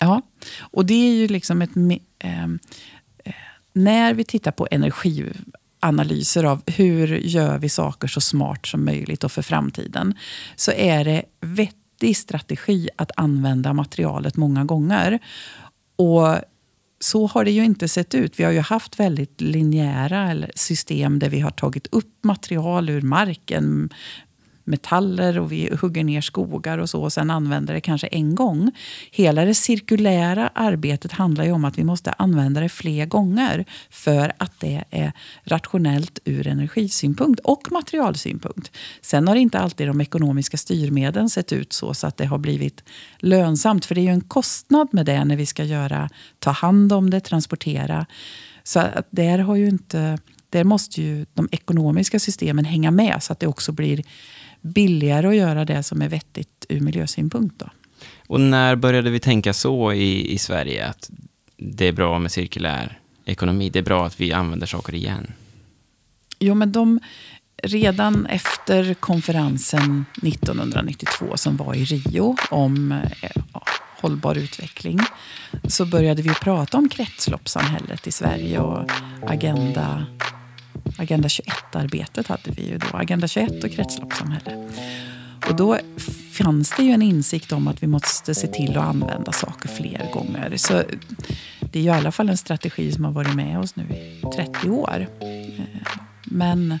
Ja, 0.00 0.22
och 0.60 0.86
det 0.86 0.94
är 1.08 1.14
ju 1.14 1.28
liksom 1.28 1.62
ett... 1.62 1.70
ehm, 2.18 2.58
eh, 3.24 3.32
när 3.72 4.14
vi 4.14 4.24
tittar 4.24 4.50
på 4.52 4.68
energianalyser 4.70 6.44
av 6.44 6.62
hur 6.66 7.16
gör 7.16 7.58
vi 7.58 7.68
saker 7.68 8.08
så 8.08 8.20
smart 8.20 8.66
som 8.66 8.84
möjligt 8.84 9.24
och 9.24 9.32
för 9.32 9.42
framtiden, 9.42 10.14
så 10.56 10.72
är 10.72 11.04
det 11.04 11.22
vettig 11.96 12.16
strategi 12.16 12.88
att 12.96 13.10
använda 13.16 13.72
materialet 13.72 14.36
många 14.36 14.64
gånger. 14.64 15.18
Och 15.96 16.36
så 17.00 17.26
har 17.26 17.44
det 17.44 17.50
ju 17.50 17.64
inte 17.64 17.88
sett 17.88 18.14
ut. 18.14 18.40
Vi 18.40 18.44
har 18.44 18.52
ju 18.52 18.60
haft 18.60 19.00
väldigt 19.00 19.40
linjära 19.40 20.46
system 20.54 21.18
där 21.18 21.28
vi 21.28 21.40
har 21.40 21.50
tagit 21.50 21.86
upp 21.92 22.24
material 22.24 22.90
ur 22.90 23.02
marken, 23.02 23.90
metaller 24.66 25.38
och 25.38 25.52
vi 25.52 25.76
hugger 25.80 26.04
ner 26.04 26.20
skogar 26.20 26.78
och 26.78 26.90
så 26.90 27.02
och 27.02 27.12
sen 27.12 27.30
använder 27.30 27.74
det 27.74 27.80
kanske 27.80 28.06
en 28.06 28.34
gång. 28.34 28.72
Hela 29.10 29.44
det 29.44 29.54
cirkulära 29.54 30.50
arbetet 30.54 31.12
handlar 31.12 31.44
ju 31.44 31.52
om 31.52 31.64
att 31.64 31.78
vi 31.78 31.84
måste 31.84 32.12
använda 32.12 32.60
det 32.60 32.68
fler 32.68 33.06
gånger 33.06 33.64
för 33.90 34.32
att 34.38 34.52
det 34.60 34.84
är 34.90 35.12
rationellt 35.44 36.18
ur 36.24 36.46
energisynpunkt 36.46 37.40
och 37.40 37.72
materialsynpunkt. 37.72 38.70
Sen 39.00 39.28
har 39.28 39.36
inte 39.36 39.58
alltid 39.58 39.86
de 39.86 40.00
ekonomiska 40.00 40.56
styrmedlen 40.56 41.30
sett 41.30 41.52
ut 41.52 41.72
så, 41.72 41.94
så 41.94 42.06
att 42.06 42.16
det 42.16 42.26
har 42.26 42.38
blivit 42.38 42.84
lönsamt. 43.18 43.84
För 43.84 43.94
det 43.94 44.00
är 44.00 44.02
ju 44.02 44.10
en 44.10 44.20
kostnad 44.20 44.88
med 44.92 45.06
det 45.06 45.24
när 45.24 45.36
vi 45.36 45.46
ska 45.46 45.64
göra, 45.64 46.10
ta 46.38 46.50
hand 46.50 46.92
om 46.92 47.10
det, 47.10 47.20
transportera. 47.20 48.06
Så 48.64 48.80
att 48.80 49.08
där 49.10 49.38
har 49.38 49.56
ju 49.56 49.68
inte... 49.68 50.18
Där 50.50 50.64
måste 50.64 51.02
ju 51.02 51.26
de 51.34 51.48
ekonomiska 51.52 52.18
systemen 52.18 52.64
hänga 52.64 52.90
med 52.90 53.22
så 53.22 53.32
att 53.32 53.40
det 53.40 53.46
också 53.46 53.72
blir 53.72 54.02
billigare 54.66 55.28
att 55.28 55.36
göra 55.36 55.64
det 55.64 55.82
som 55.82 56.02
är 56.02 56.08
vettigt 56.08 56.66
ur 56.68 56.80
miljösynpunkt. 56.80 57.58
Då. 57.58 57.66
Och 58.26 58.40
när 58.40 58.76
började 58.76 59.10
vi 59.10 59.20
tänka 59.20 59.52
så 59.52 59.92
i, 59.92 60.32
i 60.32 60.38
Sverige, 60.38 60.86
att 60.86 61.10
det 61.56 61.86
är 61.86 61.92
bra 61.92 62.18
med 62.18 62.32
cirkulär 62.32 62.98
ekonomi, 63.24 63.70
det 63.70 63.78
är 63.78 63.82
bra 63.82 64.06
att 64.06 64.20
vi 64.20 64.32
använder 64.32 64.66
saker 64.66 64.94
igen? 64.94 65.32
Jo, 66.38 66.54
men 66.54 66.72
de, 66.72 67.00
redan 67.62 68.26
efter 68.26 68.94
konferensen 68.94 70.04
1992 70.22 71.36
som 71.36 71.56
var 71.56 71.74
i 71.74 71.84
Rio 71.84 72.36
om 72.50 72.92
eh, 72.92 73.30
ja, 73.52 73.62
hållbar 74.00 74.34
utveckling 74.34 75.00
så 75.68 75.84
började 75.86 76.22
vi 76.22 76.34
prata 76.34 76.78
om 76.78 76.88
kretsloppssamhället 76.88 78.06
i 78.06 78.12
Sverige 78.12 78.58
och 78.58 78.90
Agenda, 79.26 80.06
Agenda 80.98 81.28
21-arbetet 81.28 82.26
hade 82.26 82.50
vi 82.50 82.68
ju 82.68 82.78
då. 82.78 82.86
Agenda 82.92 83.28
21 83.28 83.64
och 83.64 83.70
kretsloppssamhälle. 83.70 84.68
Och 85.48 85.56
då 85.56 85.78
fanns 86.32 86.72
det 86.76 86.82
ju 86.82 86.90
en 86.90 87.02
insikt 87.02 87.52
om 87.52 87.68
att 87.68 87.82
vi 87.82 87.86
måste 87.86 88.34
se 88.34 88.46
till 88.46 88.76
att 88.78 88.84
använda 88.84 89.32
saker 89.32 89.68
fler 89.68 90.10
gånger. 90.12 90.56
Så 90.56 90.82
det 91.60 91.78
är 91.78 91.82
ju 91.82 91.88
i 91.88 91.92
alla 91.92 92.12
fall 92.12 92.28
en 92.28 92.36
strategi 92.36 92.92
som 92.92 93.04
har 93.04 93.12
varit 93.12 93.34
med 93.34 93.58
oss 93.58 93.76
nu 93.76 93.82
i 93.82 94.22
30 94.36 94.70
år. 94.70 95.06
Eh, 95.20 95.66
men 96.24 96.78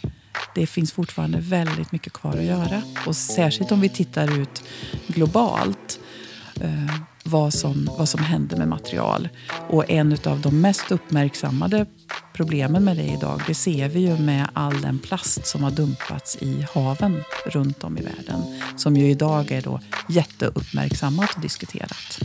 det 0.54 0.66
finns 0.66 0.92
fortfarande 0.92 1.38
väldigt 1.40 1.92
mycket 1.92 2.12
kvar 2.12 2.36
att 2.36 2.44
göra. 2.44 2.82
Och 3.06 3.16
särskilt 3.16 3.72
om 3.72 3.80
vi 3.80 3.88
tittar 3.88 4.40
ut 4.40 4.62
globalt. 5.06 6.00
Eh, 6.60 6.94
vad 7.28 7.54
som, 7.54 7.90
vad 7.98 8.08
som 8.08 8.22
händer 8.22 8.56
med 8.56 8.68
material. 8.68 9.28
Och 9.68 9.90
en 9.90 10.18
av 10.24 10.40
de 10.40 10.60
mest 10.60 10.90
uppmärksammade 10.92 11.86
problemen 12.32 12.84
med 12.84 12.96
det 12.96 13.02
idag, 13.06 13.42
det 13.46 13.54
ser 13.54 13.88
vi 13.88 14.00
ju 14.00 14.18
med 14.18 14.48
all 14.52 14.80
den 14.80 14.98
plast 14.98 15.46
som 15.46 15.62
har 15.62 15.70
dumpats 15.70 16.36
i 16.40 16.66
haven 16.74 17.22
runt 17.46 17.84
om 17.84 17.98
i 17.98 18.02
världen. 18.02 18.42
Som 18.76 18.96
ju 18.96 19.10
idag 19.10 19.50
är 19.50 19.62
då 19.62 19.80
jätteuppmärksammat 20.08 21.34
och 21.34 21.40
diskuterat. 21.40 22.18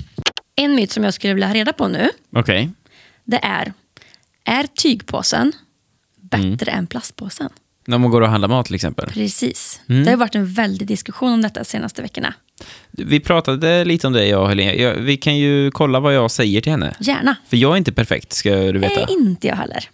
en 0.56 0.76
myt 0.76 0.92
som 0.92 1.04
jag 1.04 1.14
skulle 1.14 1.34
vilja 1.34 1.48
ha 1.48 1.54
reda 1.54 1.74
på 1.74 1.88
nu, 1.88 2.10
Okej. 2.36 2.72
det 3.24 3.40
är, 3.44 3.74
är 4.46 4.64
tygpåsen 4.64 5.52
bättre 6.22 6.72
än 6.72 6.88
plastpåsen? 6.88 7.50
När 7.88 7.98
man 7.98 8.12
går 8.12 8.22
och 8.22 8.30
handlar 8.30 8.48
mat 8.50 8.66
till 8.66 8.76
exempel. 8.76 9.10
Precis. 9.10 9.82
Mm. 9.90 10.04
Det 10.04 10.10
har 10.10 10.18
varit 10.18 10.36
en 10.36 10.54
väldig 10.54 10.88
diskussion 10.88 11.34
om 11.34 11.42
detta 11.42 11.60
de 11.60 11.66
senaste 11.66 12.02
veckorna. 12.02 12.34
Vi 12.92 13.20
pratade 13.20 13.86
lite 13.86 14.08
om 14.08 14.14
det, 14.14 14.26
jag 14.28 14.42
och 14.42 14.50
Helene. 14.50 14.94
Vi 15.00 15.18
kan 15.18 15.38
ju 15.38 15.72
kolla 15.72 16.00
vad 16.00 16.14
jag 16.16 16.32
säger 16.32 16.62
till 16.62 16.72
henne. 16.72 16.96
Gärna. 17.00 17.36
För 17.48 17.58
jag 17.58 17.74
är 17.74 17.78
inte 17.78 17.92
perfekt, 17.92 18.34
ska 18.34 18.50
du 18.56 18.80
veta. 18.80 18.96
Nej, 18.96 19.06
inte 19.20 19.48
jag 19.48 19.56
heller. 19.56 19.90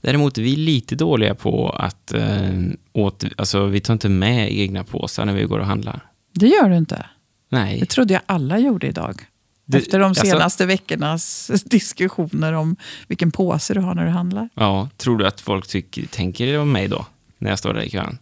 Däremot 0.00 0.38
är 0.38 0.42
vi 0.42 0.56
lite 0.56 0.94
dåliga 0.96 1.34
på 1.34 1.70
att 1.70 2.12
eh, 2.14 2.50
åter, 2.92 3.32
alltså, 3.36 3.66
vi 3.66 3.80
tar 3.80 3.92
inte 3.92 4.08
med 4.08 4.52
egna 4.52 4.84
påsar 4.84 5.24
när 5.24 5.32
vi 5.34 5.44
går 5.44 5.58
och 5.58 5.66
handlar. 5.66 6.00
Det 6.34 6.46
gör 6.46 6.68
du 6.68 6.76
inte. 6.76 7.06
Nej. 7.50 7.80
Det 7.80 7.86
trodde 7.86 8.14
jag 8.14 8.22
alla 8.26 8.58
gjorde 8.58 8.86
idag. 8.86 9.22
Det- 9.66 9.78
Efter 9.78 9.98
de 9.98 10.04
alltså- 10.08 10.26
senaste 10.26 10.66
veckornas 10.66 11.46
diskussioner 11.64 12.52
om 12.52 12.76
vilken 13.08 13.30
påse 13.30 13.74
du 13.74 13.80
har 13.80 13.94
när 13.94 14.04
du 14.04 14.10
handlar. 14.10 14.48
Ja, 14.54 14.88
tror 14.96 15.18
du 15.18 15.26
att 15.26 15.40
folk 15.40 15.66
tycker, 15.68 16.06
tänker 16.06 16.58
om 16.58 16.72
mig 16.72 16.88
då? 16.88 17.06
När 17.38 17.50
jag 17.50 17.58
står 17.58 17.74
där 17.74 17.82
i 17.82 17.90
kön? 17.90 18.18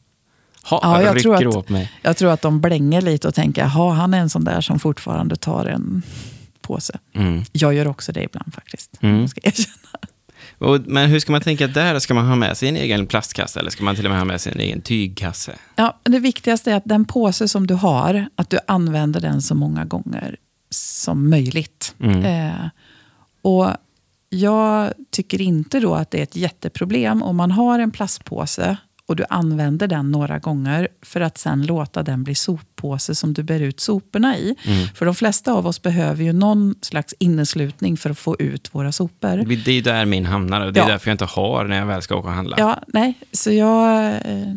Ha, 0.65 0.81
Ja, 0.83 1.03
jag 1.03 1.23
tror 1.23 1.59
att- 1.59 1.69
mig. 1.69 1.93
Jag 2.03 2.17
tror 2.17 2.31
att 2.33 2.43
de 2.43 2.61
blänger 2.61 3.03
lite 3.03 3.29
och 3.29 3.35
tänker, 3.35 3.63
jaha, 3.63 3.93
han 3.95 4.15
är 4.15 4.19
en 4.19 4.31
sån 4.31 4.45
där 4.45 4.61
som 4.61 4.79
fortfarande 4.79 5.37
tar 5.37 5.67
en 5.67 6.03
påse. 6.61 6.99
Mm. 7.15 7.43
Jag 7.53 7.75
gör 7.75 7.89
också 7.89 8.13
det 8.13 8.23
ibland 8.23 8.55
faktiskt. 8.55 8.99
Mm. 9.01 9.29
Ska 9.29 9.41
erkänna. 9.45 9.77
Och, 10.59 10.81
men 10.87 11.11
hur 11.11 11.21
ska 11.21 11.33
man 11.33 11.41
tänka 11.41 11.67
där? 11.67 11.99
Ska 11.99 12.15
man 12.15 12.27
ha 12.27 12.37
med 12.37 12.57
sig 12.57 12.69
en 12.69 12.77
egen 12.77 13.07
plastkasse 13.07 13.61
eller 13.61 13.71
ska 13.71 13.85
man 13.85 13.97
till 13.97 14.05
och 14.07 14.11
med 14.11 14.21
ha 14.21 14.25
med 14.25 14.41
sig 14.41 14.53
en 14.53 14.61
egen 14.61 14.81
tygkasse? 14.81 15.53
Ja, 15.77 15.99
det 16.03 16.19
viktigaste 16.19 16.73
är 16.73 16.77
att 16.77 16.85
den 16.87 17.05
påse 17.05 17.49
som 17.49 17.67
du 17.67 17.75
har, 17.75 18.27
att 18.37 18.51
du 18.51 18.59
använder 18.67 19.21
den 19.21 19.43
så 19.43 19.55
många 19.55 19.85
gånger 19.85 20.37
som 20.71 21.31
möjligt. 21.31 21.95
Mm. 22.01 22.25
Eh, 22.25 22.69
och 23.43 23.69
jag 24.29 24.93
tycker 25.11 25.41
inte 25.41 25.81
då 25.81 25.95
att 25.95 26.11
det 26.11 26.19
är 26.19 26.23
ett 26.23 26.37
jätteproblem 26.37 27.23
om 27.23 27.37
man 27.37 27.51
har 27.51 27.79
en 27.79 27.91
plastpåse 27.91 28.77
och 29.09 29.17
du 29.17 29.25
använder 29.29 29.87
den 29.87 30.11
några 30.11 30.39
gånger 30.39 30.89
för 31.03 31.21
att 31.21 31.39
sen 31.39 31.67
låta 31.67 32.03
den 32.03 32.25
bli 32.25 32.35
soppåse 32.35 33.15
som 33.15 33.35
du 33.35 33.43
bär 33.43 33.61
ut 33.61 33.81
soporna 33.81 34.37
i. 34.39 34.57
Mm. 34.65 34.89
För 34.95 35.07
de 35.07 35.15
flesta 35.15 35.53
av 35.53 35.67
oss 35.67 35.83
behöver 35.83 36.25
ju 36.25 36.33
någon 36.33 36.75
slags 36.83 37.15
inneslutning 37.19 37.97
för 37.97 38.11
att 38.11 38.19
få 38.19 38.37
ut 38.39 38.75
våra 38.75 38.93
sopor. 38.93 39.37
Det 39.65 39.71
är 39.79 39.83
där 39.83 40.05
min 40.05 40.27
hamnar 40.27 40.67
och 40.67 40.73
det 40.73 40.81
är 40.81 40.85
Ja. 40.85 40.89
därför 40.89 41.09
jag 41.11 41.15
inte 41.15 41.25
har 41.25 41.65
när 41.65 41.79
jag 41.79 41.87
väl 41.87 42.03
ska 42.03 42.17
åka 42.17 42.29
och 42.29 42.35
handla. 42.35 42.57
Ja, 42.59 42.79
nej, 42.87 43.15
så 43.33 43.53
jag... 43.53 44.07
Eh, 44.15 44.55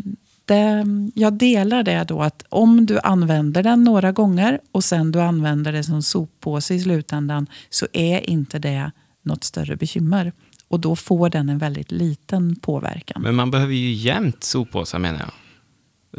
det, 0.48 0.86
jag 1.16 1.34
delar 1.34 1.84
det 1.84 2.04
då 2.04 2.22
att 2.22 2.44
om 2.50 2.86
du 2.86 3.00
använder 3.00 3.64
den 3.64 3.84
några 3.84 4.12
gånger 4.12 4.60
och 4.72 4.84
sen 4.84 5.12
du 5.12 5.22
använder 5.22 5.72
det 5.72 5.84
som 5.84 6.02
soppåse 6.02 6.74
i 6.76 6.80
slutändan 6.80 7.48
så 7.70 7.88
är 7.94 8.30
inte 8.30 8.60
det 8.60 8.92
något 9.24 9.44
större 9.44 9.76
bekymmer. 9.76 10.34
Och 10.68 10.80
då 10.80 10.96
får 10.96 11.30
den 11.30 11.50
en 11.50 11.58
väldigt 11.58 11.92
liten 11.92 12.56
påverkan. 12.56 13.22
Men 13.22 13.36
man 13.36 13.52
behöver 13.52 13.74
ju 13.74 13.92
jämt 13.94 14.44
soppåsar 14.44 15.00
menar 15.00 15.20
jag. 15.20 15.32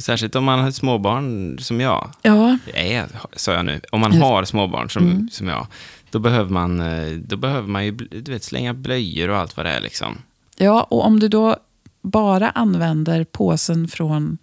Särskilt 0.03 0.35
om 0.37 0.45
man 0.45 0.59
har 0.61 0.71
småbarn 0.71 1.59
som 1.59 1.81
jag. 1.81 2.11
Ja, 2.23 2.59
Är, 2.75 3.07
sa 3.37 3.53
jag 3.53 3.65
nu. 3.65 3.81
Om 3.93 4.01
man 4.01 4.13
har 4.23 4.45
småbarn 4.45 4.91
som, 4.91 5.03
Mm. 5.11 5.29
som 5.33 5.49
jag. 5.49 5.67
Då 6.11 6.19
behöver 6.19 6.51
man, 6.53 6.81
eh, 6.81 7.13
då 7.19 7.37
behöver 7.37 7.69
man 7.69 7.85
ju 7.85 7.91
du 7.93 8.33
vet, 8.33 8.43
slänga 8.43 8.75
blöjor 8.75 9.29
och 9.31 9.37
allt 9.37 9.57
vad 9.57 9.67
det 9.67 9.73
är. 9.73 9.81
Liksom. 9.81 10.19
ja, 10.57 10.83
och 10.91 11.05
om 11.07 11.21
du 11.21 11.29
då 11.29 11.57
bara 12.03 12.51
använder 12.51 13.25
påsen 13.25 13.89
från 13.89 14.39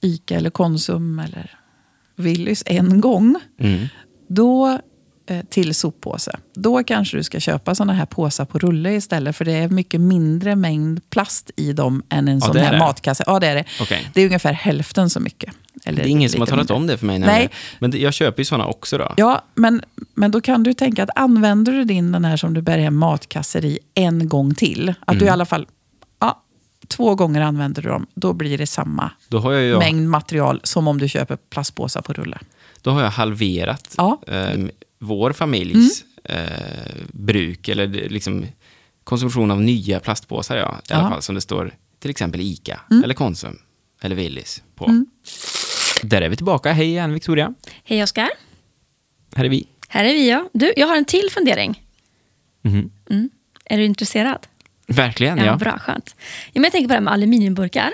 Ica 0.00 0.34
eller 0.36 0.50
Konsum 0.50 1.18
eller 1.18 1.50
Willys 2.16 2.62
en 2.66 3.00
gång 3.00 3.36
Mm. 3.58 3.86
då 4.28 4.80
till 5.48 5.74
soppåse. 5.74 6.36
Då 6.54 6.84
kanske 6.84 7.16
du 7.16 7.22
ska 7.22 7.40
köpa 7.40 7.74
såna 7.74 7.92
här 7.92 8.06
påsar 8.06 8.44
på 8.44 8.58
rulle 8.58 8.92
istället. 8.94 9.36
För 9.36 9.44
det 9.44 9.52
är 9.52 9.68
mycket 9.68 10.00
mindre 10.00 10.56
mängd 10.56 11.10
plast 11.10 11.50
i 11.56 11.72
dem 11.72 12.02
än 12.08 12.28
en 12.28 12.38
Ja, 12.38 12.46
sån 12.46 12.56
här 12.56 12.72
det. 12.72 12.78
matkasse. 12.78 13.24
Ja, 13.26 13.40
det 13.40 13.46
är 13.46 13.54
det. 13.54 13.64
Okej. 13.80 14.10
Det 14.14 14.20
är 14.20 14.26
ungefär 14.26 14.52
hälften 14.52 15.10
så 15.10 15.20
mycket. 15.20 15.54
Eller 15.84 16.02
Det 16.02 16.08
är 16.08 16.10
ingen 16.10 16.30
som 16.30 16.40
har 16.40 16.46
talat 16.46 16.60
mindre. 16.68 16.74
om 16.76 16.86
det 16.86 16.98
för 16.98 17.06
mig. 17.06 17.18
Nej. 17.18 17.28
nämligen. 17.28 17.50
Men 17.78 18.00
jag 18.00 18.14
köper 18.14 18.40
ju 18.40 18.44
sådana 18.44 18.66
också 18.66 18.98
då. 18.98 19.14
Ja, 19.16 19.42
men, 19.54 19.82
men 20.14 20.30
då 20.30 20.40
kan 20.40 20.62
du 20.62 20.74
tänka 20.74 21.02
att 21.02 21.10
använder 21.14 21.72
du 21.72 21.84
din 21.84 22.12
den 22.12 22.24
här 22.24 22.36
som 22.36 22.54
du 22.54 22.62
bär 22.62 22.78
hem 22.78 22.96
matkasser 22.96 23.64
i 23.64 23.78
en 23.94 24.28
gång 24.28 24.54
till. 24.54 24.88
Att 25.00 25.08
Mm. 25.08 25.18
du 25.18 25.24
i 25.26 25.28
alla 25.28 25.46
fall, 25.46 25.66
ja, 26.20 26.42
två 26.88 27.14
gånger 27.14 27.40
använder 27.40 27.82
du 27.82 27.88
dem. 27.88 28.06
Då 28.14 28.32
blir 28.32 28.58
det 28.58 28.66
samma 28.66 29.10
jag, 29.30 29.62
ju, 29.62 29.78
mängd 29.78 30.08
material 30.08 30.60
som 30.64 30.88
om 30.88 30.98
du 30.98 31.08
köper 31.08 31.36
plastpåsar 31.50 32.02
på 32.02 32.12
rulle. 32.12 32.38
då 32.82 32.90
har 32.90 33.02
jag 33.02 33.10
halverat 33.10 33.94
Ja. 33.96 34.20
eh, 34.26 34.64
vår 34.98 35.32
familjs 35.32 36.04
eh, 36.24 36.96
bruk, 37.12 37.68
eller 37.68 37.86
liksom 37.88 38.46
konsumtion 39.04 39.50
av 39.50 39.62
nya 39.62 40.00
plastpåsar. 40.00 40.56
Ja, 40.56 40.80
I 40.90 40.92
alla 40.92 41.02
Ja. 41.04 41.10
fall 41.10 41.22
som 41.22 41.34
det 41.34 41.40
står 41.40 41.74
till 41.98 42.10
exempel 42.10 42.40
ICA, 42.40 42.80
Mm. 42.90 43.04
eller 43.04 43.14
Konsum, 43.14 43.58
eller 44.02 44.16
Willys 44.16 44.62
på. 44.74 45.04
Där 46.02 46.22
är 46.22 46.28
vi 46.28 46.36
tillbaka. 46.36 46.72
Hej 46.72 46.86
igen 46.86 47.12
Victoria. 47.12 47.54
Hej 47.84 48.02
Oskar. 48.02 48.28
Här 49.34 49.44
är 49.44 49.48
vi. 49.48 49.66
Här 49.88 50.04
är 50.04 50.12
vi 50.14 50.30
ja. 50.30 50.48
Du, 50.52 50.72
jag 50.76 50.86
har 50.86 50.96
en 50.96 51.04
till 51.04 51.28
fundering. 51.30 51.82
Mhm. 52.62 52.90
Mm. 53.10 53.30
Är 53.64 53.78
du 53.78 53.84
intresserad? 53.84 54.46
Verkligen, 54.86 55.38
Ja, 55.38 55.44
ja. 55.44 55.56
Bra, 55.56 55.78
skönt. 55.78 56.14
Ja, 56.18 56.50
men 56.54 56.62
jag 56.62 56.72
tänker 56.72 56.88
på 56.88 56.92
det 56.92 56.94
här 56.96 57.00
med 57.04 57.12
aluminiumburkar. 57.12 57.92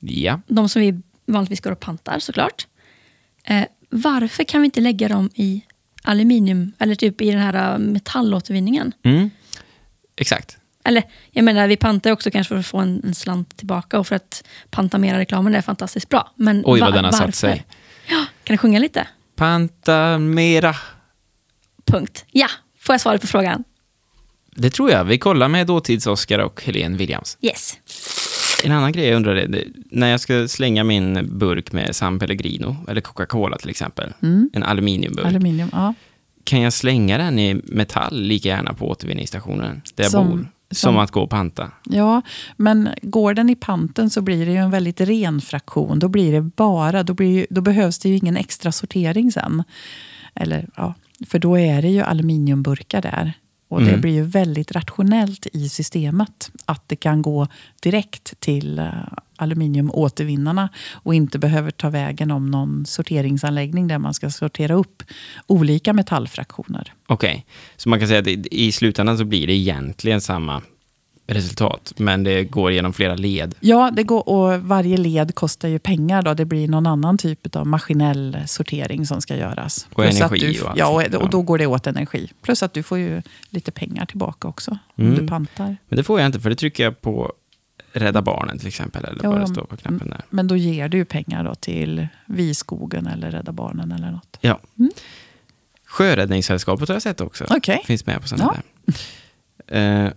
Ja. 0.00 0.40
De 0.46 0.68
som 0.68 0.82
vi 0.82 1.00
vanligtvis 1.26 1.60
går 1.60 1.70
och 1.72 1.80
pantar 1.80 2.18
såklart. 2.18 2.66
Eh, 3.44 3.64
varför 3.90 4.44
kan 4.44 4.60
vi 4.60 4.64
inte 4.64 4.80
lägga 4.80 5.08
dem 5.08 5.30
i 5.34 5.62
aluminium 6.06 6.72
eller 6.78 6.94
typ 6.94 7.20
i 7.20 7.30
den 7.30 7.40
här 7.40 7.72
eh, 7.72 7.78
metallåtervinningen? 7.78 8.92
Mm. 9.02 9.30
Exakt. 10.16 10.56
Eller 10.84 11.02
jag 11.30 11.44
menar, 11.44 11.66
vi 11.68 11.76
pantar 11.76 12.10
också 12.10 12.30
kanske 12.30 12.48
för 12.54 12.58
att 12.58 12.66
få 12.66 12.78
en, 12.78 13.02
en 13.04 13.14
slant 13.14 13.56
tillbaka 13.56 13.98
och 13.98 14.06
för 14.06 14.16
att 14.16 14.44
Pantamera-reklamen 14.70 15.54
är 15.54 15.62
fantastiskt 15.62 16.08
bra. 16.08 16.32
Men 16.36 16.62
Oj, 16.66 16.80
vad 16.80 16.90
va- 16.90 16.96
den 16.96 17.04
har 17.04 17.12
satt 17.12 17.34
sig. 17.34 17.64
Ja, 18.08 18.24
kan 18.44 18.54
du 18.54 18.58
sjunga 18.58 18.78
lite? 18.78 19.06
Pantamera. 19.36 20.74
Punkt. 21.86 22.24
Ja, 22.30 22.48
får 22.80 22.92
jag 22.92 23.00
svaret 23.00 23.20
på 23.20 23.26
frågan? 23.26 23.64
Det 24.50 24.70
tror 24.70 24.90
jag. 24.90 25.04
Vi 25.04 25.18
kollar 25.18 25.48
med 25.48 25.66
dåtids-Oscar 25.66 26.38
och 26.38 26.62
Helene 26.64 26.96
Williams. 26.96 27.38
Yes. 27.40 27.78
En 28.64 28.72
annan 28.72 28.92
grej 28.92 29.06
jag 29.06 29.16
undrade, 29.16 29.46
det, 29.46 29.64
när 29.90 30.08
jag 30.08 30.20
ska 30.20 30.48
slänga 30.48 30.84
min 30.84 31.38
burk 31.38 31.72
med 31.72 31.96
San 31.96 32.18
Pellegrino, 32.18 32.76
eller 32.88 33.00
Coca-Cola 33.00 33.56
till 33.56 33.70
exempel, 33.70 34.12
en 34.52 34.62
aluminiumburk, 34.62 35.26
Aluminium, 35.26 35.68
ja. 35.72 35.94
kan 36.44 36.60
jag 36.60 36.72
slänga 36.72 37.18
den 37.18 37.38
i 37.38 37.54
metall 37.64 38.20
lika 38.22 38.48
gärna 38.48 38.74
på 38.74 38.88
återvinningsstationen 38.90 39.82
där 39.94 40.04
jag 40.04 40.10
Som- 40.10 40.30
bor? 40.30 40.48
Som, 40.70 40.92
som- 40.92 40.98
att 40.98 41.10
gå 41.10 41.20
och 41.22 41.30
panta. 41.30 41.70
Ja, 41.84 42.22
men 42.56 42.88
går 43.02 43.34
den 43.34 43.50
i 43.50 43.54
panten 43.54 44.10
så 44.10 44.20
blir 44.22 44.46
det 44.46 44.52
ju 44.52 44.58
en 44.58 44.70
väldigt 44.70 45.00
ren 45.00 45.40
fraktion. 45.40 45.98
Då 45.98 46.08
blir 46.08 46.32
det 46.32 46.40
bara, 46.40 47.02
då, 47.02 47.14
blir 47.14 47.46
då 47.50 47.60
behövs 47.60 47.98
det 47.98 48.08
ju 48.08 48.16
ingen 48.16 48.36
extra 48.36 48.72
sortering 48.72 49.32
sen. 49.32 49.62
Eller, 50.34 50.68
ja, 50.76 50.94
för 51.26 51.38
då 51.38 51.58
är 51.58 51.82
det 51.82 51.88
ju 51.88 52.00
aluminiumburkar 52.02 53.02
där. 53.02 53.32
Och 53.68 53.80
det 53.80 53.88
Mm. 53.88 54.00
blir 54.00 54.12
ju 54.12 54.22
väldigt 54.22 54.72
rationellt 54.72 55.46
i 55.52 55.68
systemet 55.68 56.50
att 56.64 56.88
det 56.88 56.96
kan 56.96 57.22
gå 57.22 57.46
direkt 57.82 58.40
till 58.40 58.78
uh, 58.78 58.90
aluminiumåtervinnarna 59.36 60.68
och 60.92 61.14
inte 61.14 61.38
behöver 61.38 61.70
ta 61.70 61.90
vägen 61.90 62.30
om 62.30 62.50
någon 62.50 62.86
sorteringsanläggning 62.86 63.88
där 63.88 63.98
man 63.98 64.14
ska 64.14 64.30
sortera 64.30 64.74
upp 64.74 65.02
olika 65.46 65.92
metallfraktioner. 65.92 66.92
Okej, 67.06 67.46
så 67.76 67.88
man 67.88 67.98
kan 67.98 68.08
säga 68.08 68.20
att 68.20 68.26
i 68.50 68.72
slutändan 68.72 69.18
så 69.18 69.24
blir 69.24 69.46
det 69.46 69.52
egentligen 69.52 70.20
samma 70.20 70.62
resultat, 71.28 71.92
men 71.96 72.24
det 72.24 72.44
går 72.44 72.72
genom 72.72 72.92
flera 72.92 73.14
led. 73.14 73.54
Ja, 73.60 73.90
det 73.96 74.02
går, 74.02 74.28
och 74.28 74.60
varje 74.62 74.96
led 74.96 75.34
kostar 75.34 75.68
ju 75.68 75.78
pengar. 75.78 76.22
Då. 76.22 76.34
Det 76.34 76.44
blir 76.44 76.68
någon 76.68 76.86
annan 76.86 77.18
typ 77.18 77.56
av 77.56 77.66
maskinell 77.66 78.38
sortering 78.46 79.06
som 79.06 79.20
ska 79.20 79.36
göras. 79.36 79.86
Och 79.90 79.94
Plus 80.02 80.20
att 80.20 80.30
energi 80.30 80.52
du, 80.52 80.62
och 80.62 80.70
allt 80.70 80.78
Ja, 80.78 80.88
och, 81.16 81.22
och 81.22 81.30
då 81.30 81.42
går 81.42 81.58
det 81.58 81.66
åt 81.66 81.86
energi. 81.86 82.32
Plus 82.42 82.62
att 82.62 82.72
du 82.72 82.82
får 82.82 82.98
ju 82.98 83.22
lite 83.50 83.70
pengar 83.72 84.06
tillbaka 84.06 84.48
också 84.48 84.70
om 84.96 85.04
Mm. 85.04 85.18
du 85.18 85.26
pantar. 85.28 85.76
Men 85.88 85.96
det 85.96 86.02
får 86.04 86.20
jag 86.20 86.26
inte, 86.26 86.40
för 86.40 86.50
det 86.50 86.56
trycker 86.56 86.84
jag 86.84 87.00
på 87.00 87.32
Rädda 87.92 88.22
Barnen 88.22 88.58
till 88.58 88.68
exempel, 88.68 89.04
eller 89.04 89.20
Ja, 89.22 89.30
men- 89.30 89.48
står 89.48 89.64
på 89.64 89.76
knappen 89.76 90.10
där. 90.10 90.20
Men 90.30 90.46
då 90.48 90.56
ger 90.56 90.88
du 90.88 90.96
ju 90.98 91.04
pengar 91.04 91.44
då 91.44 91.54
till 91.54 92.08
Viskogen 92.26 93.06
eller 93.06 93.30
Rädda 93.30 93.52
Barnen 93.52 93.92
eller 93.92 94.10
något. 94.10 94.36
Ja. 94.40 94.60
Mm. 94.78 94.90
Sjöräddningssällskapet 95.86 96.88
har 96.88 96.94
jag 96.94 97.02
sett 97.02 97.20
också. 97.20 97.44
Okej. 97.50 97.82
Finns 97.84 98.06
med 98.06 98.22
på 98.22 98.28
sådana 98.28 98.54
Ja. 98.86 98.92
där. 99.68 100.04
Eh, 100.06 100.12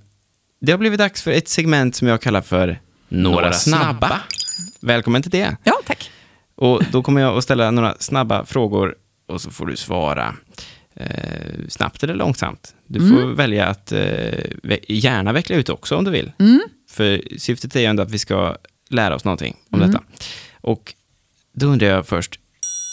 det 0.59 0.71
har 0.71 0.79
blivit 0.79 0.99
dags 0.99 1.21
för 1.21 1.31
ett 1.31 1.47
segment 1.47 1.95
som 1.95 2.07
jag 2.07 2.21
kallar 2.21 2.41
för 2.41 2.79
Några 3.09 3.53
snabba. 3.53 4.21
Välkommen 4.81 5.21
till 5.21 5.31
det. 5.31 5.57
Ja, 5.63 5.81
tack. 5.85 6.11
Och 6.55 6.83
då 6.91 7.03
kommer 7.03 7.21
jag 7.21 7.37
att 7.37 7.43
ställa 7.43 7.71
några 7.71 7.95
snabba 7.99 8.45
frågor 8.45 8.95
och 9.27 9.41
så 9.41 9.51
får 9.51 9.65
du 9.65 9.75
svara 9.75 10.35
eh, 10.95 11.07
snabbt 11.69 12.03
eller 12.03 12.15
långsamt. 12.15 12.75
Du 12.87 12.99
får 12.99 13.35
välja 13.35 13.67
att 13.67 13.91
eh, 13.91 13.99
gärna 14.87 15.33
veckla 15.33 15.55
ut 15.55 15.69
också 15.69 15.95
om 15.95 16.03
du 16.03 16.11
vill. 16.11 16.31
Mm. 16.39 16.61
För 16.89 17.21
syftet 17.37 17.75
är 17.75 17.79
ju 17.79 17.85
ändå 17.85 18.03
att 18.03 18.11
vi 18.11 18.19
ska 18.19 18.55
lära 18.89 19.15
oss 19.15 19.23
någonting 19.23 19.57
om 19.69 19.79
detta. 19.79 20.03
Och 20.61 20.93
då 21.53 21.67
undrar 21.67 21.87
jag 21.87 22.07
först, 22.07 22.39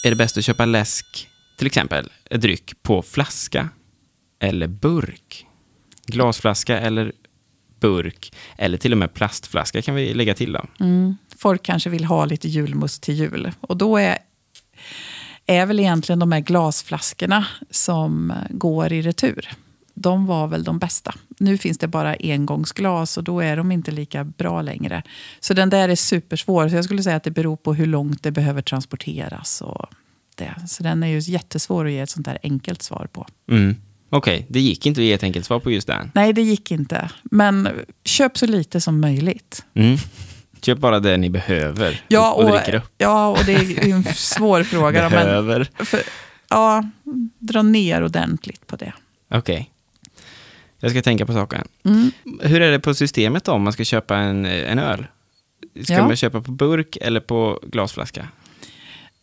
är 0.04 0.10
det 0.10 0.16
bäst 0.16 0.36
att 0.36 0.44
köpa 0.44 0.64
läsk, 0.64 1.28
till 1.58 1.66
exempel, 1.66 2.08
dryck 2.30 2.82
på 2.82 3.02
flaska 3.02 3.68
eller 4.40 4.66
burk? 4.66 5.46
Glasflaska 6.06 6.78
eller 6.78 7.12
burk, 7.80 8.32
eller 8.58 8.78
till 8.78 8.92
och 8.92 8.98
med 8.98 9.14
plastflaska 9.14 9.82
kan 9.82 9.94
vi 9.94 10.14
lägga 10.14 10.34
till 10.34 10.52
då. 10.52 10.64
Mm. 10.80 11.16
Folk 11.38 11.62
kanske 11.62 11.90
vill 11.90 12.04
ha 12.04 12.24
lite 12.24 12.48
julmust 12.48 13.02
till 13.02 13.14
jul. 13.14 13.52
Och 13.60 13.76
då 13.76 13.96
är, 13.96 14.18
är 15.46 15.66
väl 15.66 15.80
egentligen 15.80 16.18
de 16.18 16.32
här 16.32 16.40
glasflaskorna 16.40 17.46
som 17.70 18.32
går 18.50 18.92
i 18.92 19.02
retur. 19.02 19.48
De 19.94 20.26
var 20.26 20.46
väl 20.46 20.64
de 20.64 20.78
bästa. 20.78 21.14
Nu 21.38 21.58
finns 21.58 21.78
det 21.78 21.88
bara 21.88 22.16
engångsglas 22.20 23.16
och 23.16 23.24
då 23.24 23.40
är 23.40 23.56
de 23.56 23.72
inte 23.72 23.90
lika 23.90 24.24
bra 24.24 24.62
längre. 24.62 25.02
Så 25.40 25.54
den 25.54 25.70
där 25.70 25.88
är 25.88 25.96
supersvår. 25.96 26.68
Så 26.68 26.74
jag 26.74 26.84
skulle 26.84 27.02
säga 27.02 27.16
att 27.16 27.24
det 27.24 27.30
beror 27.30 27.56
på 27.56 27.74
hur 27.74 27.86
långt 27.86 28.22
det 28.22 28.30
behöver 28.30 28.62
transporteras. 28.62 29.60
Och 29.62 29.86
det. 30.36 30.54
Så 30.68 30.82
den 30.82 31.02
är 31.02 31.06
ju 31.06 31.18
jättesvår 31.18 31.86
att 31.86 31.92
ge 31.92 32.00
ett 32.00 32.10
sånt 32.10 32.26
där 32.26 32.38
enkelt 32.42 32.82
svar 32.82 33.08
på. 33.12 33.26
Mm. 33.50 33.76
Okej, 34.10 34.46
det 34.48 34.60
gick 34.60 34.86
inte 34.86 35.00
att 35.00 35.04
ge 35.04 35.12
ett 35.12 35.22
enkelt 35.22 35.46
svar 35.46 35.60
på 35.60 35.70
just 35.70 35.86
den. 35.86 36.10
Nej, 36.14 36.32
det 36.32 36.42
gick 36.42 36.70
inte. 36.70 37.10
Men 37.22 37.68
köp 38.04 38.38
så 38.38 38.46
lite 38.46 38.80
som 38.80 39.00
möjligt. 39.00 39.64
Mm. 39.74 39.96
Köp 40.62 40.78
bara 40.78 41.00
det 41.00 41.16
ni 41.16 41.30
behöver 41.30 42.00
Ja, 42.08 42.32
och, 42.32 42.44
och, 42.44 42.50
dricker 42.50 42.74
upp. 42.74 42.92
ja, 42.98 43.28
och 43.28 43.44
det 43.46 43.52
är 43.54 43.88
en 43.94 44.04
svår 44.04 44.62
fråga. 44.62 45.02
då, 45.02 45.10
men 45.16 45.26
Behöver. 45.26 45.70
för, 45.78 46.00
ja, 46.48 46.90
dra 47.38 47.62
ner 47.62 48.04
ordentligt 48.04 48.66
på 48.66 48.76
det. 48.76 48.92
Okej. 49.30 49.70
Jag 50.80 50.90
ska 50.90 51.02
tänka 51.02 51.26
på 51.26 51.32
saken. 51.32 51.68
Mm. 51.84 52.10
Hur 52.40 52.60
är 52.62 52.70
det 52.70 52.80
på 52.80 52.94
systemet 52.94 53.44
då, 53.44 53.52
om 53.52 53.62
man 53.62 53.72
ska 53.72 53.84
köpa 53.84 54.16
en, 54.16 54.44
en 54.46 54.78
öl? 54.78 55.06
Ska 55.84 55.92
Ja. 55.94 56.06
man 56.06 56.16
köpa 56.16 56.40
på 56.40 56.50
burk 56.50 56.96
eller 57.00 57.20
på 57.20 57.60
glasflaska? 57.62 58.28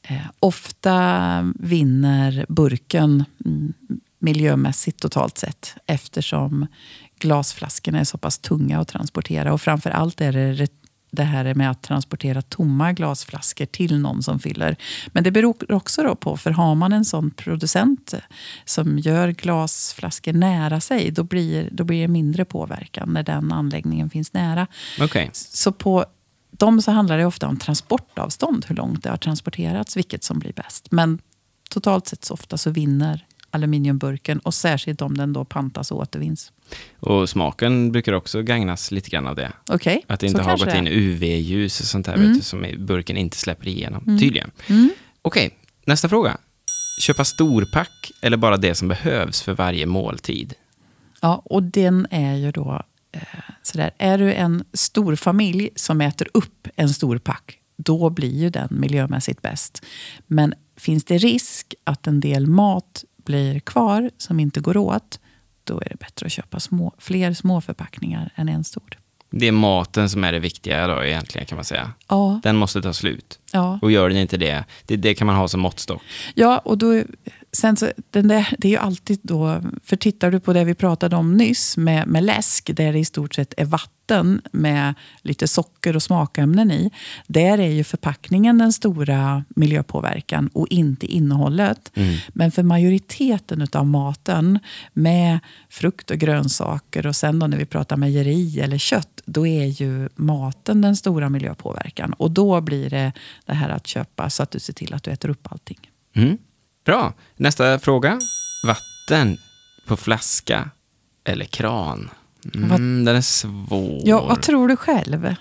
Eh, 0.07 0.17
ofta 0.39 1.53
vinner 1.59 2.45
burken 2.49 3.23
mm, 3.45 3.73
miljömässigt 4.23 5.01
totalt 5.01 5.37
sett 5.37 5.75
eftersom 5.87 6.67
glasflaskorna 7.19 7.99
är 7.99 8.03
så 8.03 8.17
pass 8.17 8.37
tunga 8.37 8.79
att 8.79 8.87
transportera. 8.87 9.53
Och 9.53 9.61
framför 9.61 9.89
allt 9.89 10.21
är 10.21 10.31
det 10.31 10.67
det 11.13 11.23
här 11.23 11.53
med 11.53 11.71
att 11.71 11.81
transportera 11.81 12.41
tomma 12.41 12.93
glasflaskor 12.93 13.65
till 13.65 13.99
någon 13.99 14.23
som 14.23 14.39
fyller. 14.39 14.75
Men 15.07 15.23
det 15.23 15.31
beror 15.31 15.71
också 15.71 16.15
på, 16.15 16.37
för 16.37 16.51
har 16.51 16.75
man 16.75 16.93
en 16.93 17.05
sån 17.05 17.31
producent 17.31 18.13
som 18.65 18.99
gör 18.99 19.29
glasflaskor 19.29 20.33
nära 20.33 20.81
sig, 20.81 21.11
då 21.11 21.23
blir, 21.23 21.69
då 21.71 21.83
blir 21.83 22.01
det 22.01 22.07
mindre 22.07 22.45
påverkan 22.45 23.13
när 23.13 23.23
den 23.23 23.51
anläggningen 23.51 24.09
finns 24.09 24.33
nära. 24.33 24.67
Okej. 25.01 25.29
Så 25.33 25.71
på 25.71 26.05
de 26.51 26.81
så 26.81 26.91
handlar 26.91 27.17
det 27.17 27.25
ofta 27.25 27.47
om 27.47 27.57
transportavstånd, 27.57 28.65
hur 28.67 28.75
långt 28.75 29.03
det 29.03 29.09
har 29.09 29.17
transporterats, 29.17 29.97
vilket 29.97 30.23
som 30.23 30.39
blir 30.39 30.53
bäst. 30.53 30.91
Men 30.91 31.19
totalt 31.69 32.07
sett 32.07 32.25
så 32.25 32.33
ofta 32.33 32.57
så 32.57 32.69
vinner 32.69 33.25
aluminiumburken 33.53 34.39
och 34.39 34.53
särskilt 34.53 35.01
om 35.01 35.17
den 35.17 35.33
då 35.33 35.45
pantas 35.45 35.91
och 35.91 35.97
återvinns. 35.97 36.51
Och 36.99 37.29
smaken 37.29 37.91
brukar 37.91 38.13
också 38.13 38.41
gagnas 38.41 38.91
lite 38.91 39.09
grann 39.09 39.27
av 39.27 39.35
det. 39.35 39.51
Okej, 39.69 40.05
Att 40.07 40.19
det 40.19 40.27
inte 40.27 40.41
har 40.41 40.57
gått 40.57 40.75
in. 40.75 40.87
UV-ljus 40.87 41.79
och 41.79 41.85
sånt 41.85 42.05
där 42.05 42.17
vet 42.17 42.33
du, 42.33 42.41
som 42.41 42.65
burken 42.77 43.17
inte 43.17 43.37
släpper 43.37 43.67
igenom. 43.67 44.03
Mm. 44.07 44.19
Tydligen. 44.19 44.51
Okej, 45.21 45.57
nästa 45.85 46.09
fråga. 46.09 46.37
Köpa 47.01 47.25
storpack 47.25 48.11
eller 48.21 48.37
bara 48.37 48.57
det 48.57 48.75
som 48.75 48.87
behövs 48.87 49.41
för 49.41 49.53
varje 49.53 49.85
måltid? 49.85 50.53
Ja, 51.21 51.41
och 51.45 51.63
den 51.63 52.07
är 52.09 52.35
ju 52.35 52.51
då 52.51 52.81
eh, 53.11 53.21
sådär. 53.61 53.91
Är 53.97 54.17
du 54.17 54.33
en 54.33 54.63
stor 54.73 55.15
familj 55.15 55.69
som 55.75 56.01
äter 56.01 56.27
upp 56.33 56.67
en 56.75 56.89
stor 56.89 57.17
pack, 57.17 57.59
då 57.77 58.09
blir 58.09 58.35
ju 58.41 58.49
den 58.49 58.67
miljömässigt 58.71 59.41
bäst. 59.41 59.85
Men 60.27 60.53
finns 60.77 61.03
det 61.03 61.17
risk 61.17 61.73
att 61.83 62.07
en 62.07 62.19
del 62.19 62.47
mat 62.47 63.03
blir 63.25 63.59
kvar 63.59 64.11
som 64.17 64.39
inte 64.39 64.59
går 64.59 64.77
åt, 64.77 65.19
då 65.63 65.79
är 65.81 65.89
det 65.89 65.99
bättre 65.99 66.25
att 66.25 66.31
köpa 66.31 66.59
små, 66.59 66.93
fler 66.97 67.33
små 67.33 67.61
förpackningar 67.61 68.31
än 68.35 68.49
en 68.49 68.63
stor. 68.63 68.99
Det 69.29 69.47
är 69.47 69.51
maten 69.51 70.09
som 70.09 70.23
är 70.23 70.31
det 70.31 70.39
viktiga 70.39 70.87
då 70.87 71.03
egentligen 71.03 71.45
kan 71.47 71.55
man 71.55 71.65
säga. 71.65 71.91
Ja, 72.07 72.39
Den 72.43 72.55
måste 72.55 72.81
ta 72.81 72.93
slut. 72.93 73.39
ja. 73.51 73.79
Och 73.81 73.91
gör 73.91 74.09
den 74.09 74.17
inte 74.17 74.37
det, 74.37 74.65
det, 74.85 74.95
det 74.95 75.13
kan 75.15 75.27
man 75.27 75.35
ha 75.35 75.47
som 75.47 75.59
måttstock. 75.61 76.01
Ja, 76.35 76.57
och 76.57 76.77
då, 76.77 77.03
sen 77.53 77.77
så, 77.77 77.91
den 78.11 78.27
där, 78.27 78.55
det 78.57 78.67
är 78.67 78.71
ju 78.71 78.77
alltid 78.77 79.19
då, 79.23 79.61
för 79.83 79.95
tittar 79.95 80.31
du 80.31 80.39
på 80.39 80.53
det 80.53 80.63
vi 80.63 80.75
pratade 80.75 81.15
om 81.15 81.37
nyss 81.37 81.77
med, 81.77 82.07
med 82.07 82.23
läsk, 82.23 82.69
där 82.73 82.93
det 82.93 82.99
i 82.99 83.05
stort 83.05 83.35
sett 83.35 83.53
är 83.57 83.65
vatten 83.65 84.41
med 84.51 84.93
lite 85.21 85.47
socker 85.47 85.95
och 85.95 86.03
smakämnen 86.03 86.71
i. 86.71 86.91
Där 87.27 87.57
är 87.57 87.69
ju 87.69 87.83
förpackningen 87.83 88.57
den 88.57 88.73
stora 88.73 89.43
miljöpåverkan 89.49 90.47
och 90.53 90.67
inte 90.67 91.05
innehållet. 91.05 91.91
Men 92.33 92.51
för 92.51 92.63
majoriteten 92.63 93.67
av 93.73 93.85
maten 93.85 94.59
med 94.93 95.39
frukt 95.69 96.11
och 96.11 96.17
grönsaker 96.17 97.07
och 97.07 97.15
sen 97.15 97.39
då 97.39 97.47
när 97.47 97.57
vi 97.57 97.65
pratar 97.65 97.97
mejeri 97.97 98.59
eller 98.59 98.77
kött, 98.77 99.21
då 99.25 99.47
är 99.47 99.65
ju 99.65 100.09
maten 100.15 100.81
den 100.81 100.95
stora 100.95 101.29
miljöpåverkan. 101.29 102.13
Och 102.13 102.31
då 102.31 102.61
blir 102.61 102.89
det 102.89 103.13
det 103.45 103.53
här 103.53 103.69
att 103.69 103.87
köpa 103.87 104.29
så 104.29 104.43
att 104.43 104.51
du 104.51 104.59
ser 104.59 104.73
till 104.73 104.93
att 104.93 105.03
du 105.03 105.11
äter 105.11 105.29
upp 105.29 105.51
allting. 105.51 105.79
Mm. 106.15 106.37
Bra. 106.85 107.13
Nästa 107.35 107.79
fråga. 107.79 108.19
Vatten 108.67 109.37
på 109.87 109.97
flaska 109.97 110.69
eller 111.23 111.45
kran? 111.45 112.09
Mm, 112.55 113.05
den 113.05 113.15
är 113.15 113.21
svår. 113.21 114.01
Ja, 114.03 114.25
vad 114.25 114.41
tror 114.41 114.67
du 114.67 114.75
själv? 114.75 115.35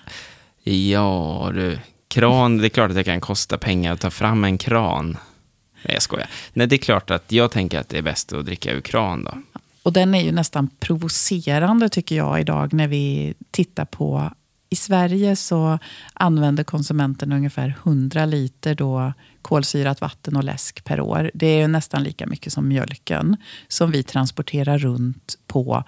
Ja, 0.63 1.51
du. 1.53 1.79
Kran, 2.07 2.57
det 2.57 2.67
är 2.67 2.69
klart 2.69 2.89
att 2.89 2.95
det 2.95 3.03
kan 3.03 3.21
kosta 3.21 3.57
pengar 3.57 3.93
att 3.93 4.01
ta 4.01 4.11
fram 4.11 4.43
en 4.43 4.57
kran. 4.57 5.17
Nej, 5.85 5.93
jag 5.93 6.01
skojar. 6.01 6.27
Nej, 6.53 6.67
det 6.67 6.75
är 6.75 6.77
klart 6.77 7.11
att 7.11 7.31
jag 7.31 7.51
tänker 7.51 7.79
att 7.79 7.89
det 7.89 7.97
är 7.97 8.01
bäst 8.01 8.33
att 8.33 8.45
dricka 8.45 8.71
ur 8.71 8.81
kran 8.81 9.23
då. 9.23 9.59
Och 9.83 9.93
den 9.93 10.15
är 10.15 10.21
ju 10.21 10.31
nästan 10.31 10.69
provocerande 10.79 11.89
tycker 11.89 12.15
jag 12.15 12.41
idag 12.41 12.73
när 12.73 12.87
vi 12.87 13.33
tittar 13.51 13.85
på 13.85 14.31
i 14.69 14.75
Sverige 14.75 15.35
så 15.35 15.79
använder 16.13 16.63
konsumenten 16.63 17.31
ungefär 17.31 17.75
100 17.83 18.25
liter 18.25 18.75
då 18.75 19.13
kolsyrat 19.43 20.01
vatten 20.01 20.35
och 20.35 20.43
läsk 20.43 20.83
per 20.83 21.01
år. 21.01 21.31
Det 21.33 21.47
är 21.47 21.61
ju 21.61 21.67
nästan 21.67 22.03
lika 22.03 22.27
mycket 22.27 22.53
som 22.53 22.67
mjölken 22.67 23.37
som 23.67 23.91
vi 23.91 24.03
transporterar 24.03 24.77
runt 24.77 25.37
på 25.47 25.83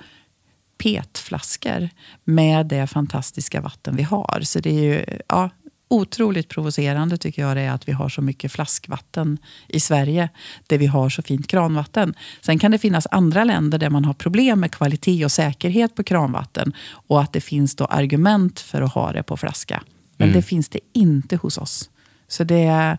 petflaskor 0.78 1.90
med 2.24 2.66
det 2.66 2.88
fantastiska 2.88 3.62
vatten 3.62 3.96
vi 3.96 4.04
har. 4.04 4.40
Så 4.44 4.60
det 4.60 4.70
är 4.70 4.84
ju 4.84 5.06
ja, 5.28 5.50
otroligt 5.88 6.50
provocerande 6.50 7.18
tycker 7.18 7.42
jag 7.42 7.58
det 7.58 7.62
är 7.62 7.72
att 7.72 7.88
vi 7.88 7.92
har 7.92 8.10
så 8.10 8.22
mycket 8.22 8.52
flaskvatten 8.52 9.38
i 9.68 9.80
Sverige 9.80 10.30
där 10.68 10.78
vi 10.78 10.86
har 10.86 11.10
så 11.10 11.22
fint 11.22 11.48
kranvatten. 11.48 12.14
Sen 12.42 12.60
kan 12.60 12.72
det 12.72 12.78
finnas 12.78 13.08
andra 13.12 13.44
länder 13.44 13.78
där 13.78 13.90
man 13.90 14.06
har 14.06 14.14
problem 14.14 14.60
med 14.60 14.72
kvalitet 14.72 15.26
och 15.26 15.32
säkerhet 15.32 15.96
på 15.96 16.04
kranvatten 16.04 16.74
och 16.90 17.22
att 17.22 17.34
det 17.34 17.42
finns 17.42 17.76
då 17.76 17.86
argument 17.86 18.60
för 18.60 18.82
att 18.82 18.94
ha 18.94 19.12
det 19.12 19.24
på 19.24 19.38
flaska. 19.38 19.84
Men 20.18 20.34
det 20.34 20.42
finns 20.42 20.70
det 20.70 20.80
inte 20.94 21.36
hos 21.36 21.58
oss. 21.58 21.90
Så 22.28 22.44
det, 22.44 22.98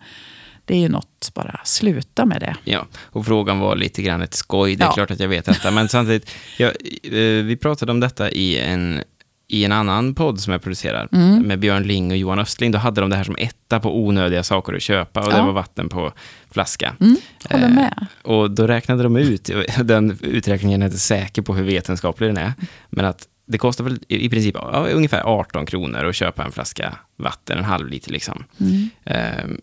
det 0.66 0.74
är 0.74 0.78
ju 0.78 0.88
något, 0.88 1.30
bara 1.34 1.60
sluta 1.64 2.24
med 2.26 2.40
det. 2.40 2.56
Ja, 2.64 2.86
och 3.02 3.26
frågan 3.26 3.58
var 3.58 3.76
lite 3.76 4.02
grann 4.02 4.22
ett 4.22 4.34
skoj. 4.34 4.76
Det 4.76 4.84
är 4.84 4.86
Ja. 4.86 4.92
klart 4.92 5.10
att 5.10 5.20
jag 5.20 5.28
vet 5.28 5.44
detta. 5.44 5.70
Men 5.70 5.88
samtidigt, 5.88 6.30
ja, 6.58 6.66
eh, 7.02 7.44
vi 7.44 7.56
pratade 7.62 7.92
om 7.92 8.00
detta 8.00 8.30
i 8.30 8.58
en, 8.58 9.02
i 9.48 9.64
en 9.64 9.72
annan 9.72 10.14
podd 10.14 10.40
som 10.40 10.52
jag 10.52 10.62
producerar 10.62 11.08
Mm. 11.12 11.42
med 11.42 11.58
Björn 11.58 11.82
Ling 11.82 12.10
och 12.10 12.16
Johan 12.16 12.38
Östling. 12.38 12.70
Då 12.72 12.78
hade 12.78 13.00
de 13.00 13.10
det 13.10 13.16
här 13.16 13.24
som 13.24 13.36
etta 13.38 13.80
på 13.80 13.98
onödiga 13.98 14.42
saker 14.42 14.74
att 14.74 14.82
köpa 14.82 15.20
och 15.20 15.30
det 15.30 15.36
Ja. 15.38 15.46
var 15.46 15.52
vatten 15.52 15.88
på 15.88 16.12
flaska. 16.50 16.96
Mm, 17.00 17.16
håller 17.50 17.64
Eh, 17.68 17.74
med. 17.74 18.06
Och 18.22 18.50
då 18.50 18.66
räknade 18.66 19.02
de 19.02 19.16
ut, 19.16 19.50
den 19.84 20.18
uträkningen 20.22 20.82
är 20.82 20.86
inte 20.86 20.98
säker 20.98 21.42
på 21.42 21.54
hur 21.54 21.64
vetenskaplig 21.64 22.28
den 22.28 22.36
är, 22.36 22.52
men 22.90 23.04
att 23.04 23.28
det 23.48 23.58
kostar 23.58 23.84
väl 23.84 23.98
i 24.08 24.28
princip 24.28 24.54
ja, 24.54 24.86
ungefär 24.92 25.22
18 25.24 25.66
kronor 25.66 26.04
att 26.04 26.16
köpa 26.16 26.44
en 26.44 26.52
flaska 26.52 26.94
vatten, 27.16 27.58
en 27.58 27.64
halv 27.64 27.88
liter 27.88 28.12
liksom. 28.12 28.44
Mm. 28.60 28.88
Ehm, 29.04 29.60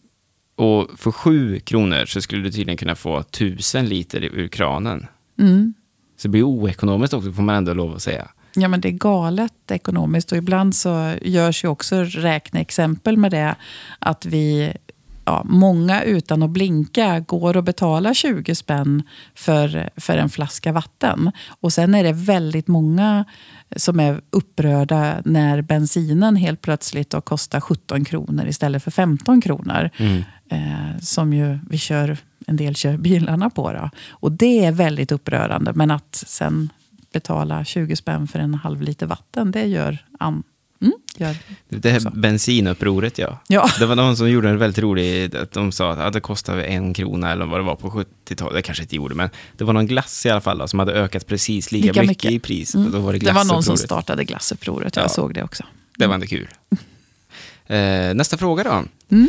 och 0.56 0.88
för 1.00 1.12
7 1.12 1.60
kronor 1.60 2.06
så 2.06 2.22
skulle 2.22 2.44
du 2.44 2.52
tydligen 2.52 2.78
kunna 2.78 2.96
få 2.96 3.20
1000 3.20 3.86
liter 3.86 4.24
ur 4.24 4.48
kranen. 4.48 5.06
Mm. 5.40 5.74
Så 6.18 6.28
det 6.28 6.32
blir 6.32 6.44
oekonomiskt 6.44 7.14
också, 7.14 7.32
får 7.32 7.44
man 7.44 7.56
ändå 7.56 7.74
lov 7.74 7.96
att 7.96 8.02
säga. 8.02 8.28
Ja, 8.56 8.68
men 8.68 8.82
det 8.82 8.88
är 8.88 8.92
galet 8.92 9.72
ekonomiskt 9.72 10.32
och 10.32 10.38
ibland 10.38 10.76
så 10.76 11.14
görs 11.22 11.64
ju 11.64 11.68
också 11.68 12.04
räkneexempel 12.04 13.18
med 13.18 13.32
det. 13.32 13.56
Att 14.00 14.26
vi, 14.26 14.74
ja, 15.26 15.44
många 15.46 16.04
utan 16.04 16.44
att 16.44 16.50
blinka 16.50 17.20
går 17.20 17.58
och 17.58 17.64
betalar 17.64 18.14
20 18.14 18.56
spänn 18.56 19.04
för, 19.36 19.90
för 19.98 20.18
en 20.18 20.30
flaska 20.30 20.72
vatten. 20.72 21.32
Och 21.48 21.74
sen 21.74 21.96
är 21.96 22.04
det 22.04 22.14
väldigt 22.14 22.68
många 22.68 23.26
som 23.76 24.00
är 24.00 24.22
upprörda 24.30 25.22
när 25.26 25.62
bensinen 25.62 26.36
helt 26.36 26.62
plötsligt 26.62 27.10
då 27.10 27.22
kostar 27.22 27.62
17 27.62 28.06
kronor 28.06 28.48
istället 28.48 28.84
för 28.84 28.92
15 28.92 29.42
kronor. 29.42 29.90
Eh, 30.50 31.00
som 31.02 31.34
ju 31.34 31.60
vi 31.70 31.78
kör, 31.78 32.18
en 32.48 32.56
del 32.56 32.76
kör 32.76 32.98
bilarna 32.98 33.50
på. 33.50 33.72
Då. 33.72 33.90
Och 34.10 34.32
det 34.32 34.66
är 34.66 34.72
väldigt 34.72 35.12
upprörande. 35.12 35.74
Men 35.74 35.92
att 35.92 36.24
sen 36.28 36.70
betala 37.14 37.66
20 37.66 37.96
spänn 37.96 38.28
för 38.28 38.40
en 38.40 38.54
halv 38.54 38.82
liter 38.82 39.06
vatten, 39.06 39.52
det 39.52 39.66
gör... 39.66 39.98
An, 40.20 40.44
mm, 40.84 40.94
gör 41.18 41.36
Det 41.70 41.90
här 41.90 41.98
också. 41.98 42.10
bensinupproret, 42.20 43.18
ja. 43.18 43.40
Ja. 43.48 43.70
Det 43.80 43.86
var 43.86 43.96
någon 43.96 44.18
som 44.18 44.30
gjorde 44.30 44.50
en 44.50 44.58
väldigt 44.58 44.80
rolig, 44.84 45.36
att 45.36 45.52
de 45.52 45.72
sa 45.72 45.92
att 45.92 46.00
ja, 46.00 46.10
det 46.10 46.20
kostade 46.22 46.64
en 46.66 46.94
krona 46.94 47.32
eller 47.32 47.46
vad 47.46 47.60
det 47.60 47.64
var 47.64 47.76
på 47.76 47.90
70-talet. 47.90 48.54
Det 48.56 48.62
kanske 48.62 48.84
inte 48.84 48.96
gjorde, 48.96 49.16
men 49.16 49.30
det 49.58 49.64
var 49.64 49.74
någon 49.74 49.88
glass 49.88 50.26
i 50.26 50.30
alla 50.30 50.42
fall 50.42 50.58
då, 50.58 50.68
som 50.68 50.80
hade 50.80 50.94
ökat 50.94 51.28
precis 51.28 51.72
lika, 51.72 51.88
Lika 51.88 52.02
mycket, 52.02 52.10
mycket. 52.10 52.32
i 52.32 52.40
pris. 52.40 52.76
Mm. 52.76 52.88
Och 52.88 52.94
då 52.94 53.00
var 53.00 53.14
det, 53.14 53.20
det 53.20 53.32
var 53.32 53.44
någon 53.46 53.64
som 53.64 53.78
startade 53.78 54.24
glassupproret. 54.24 54.96
Ja. 54.96 55.02
Jag 55.02 55.12
såg 55.12 55.34
det 55.34 55.44
också. 55.44 55.64
Det 55.98 56.08
var 56.08 56.14
ändå 56.14 56.28
kul. 56.28 56.48
Eh, 57.68 58.14
nästa 58.14 58.38
fråga 58.38 58.64
då. 58.64 58.84
Mm. 59.16 59.28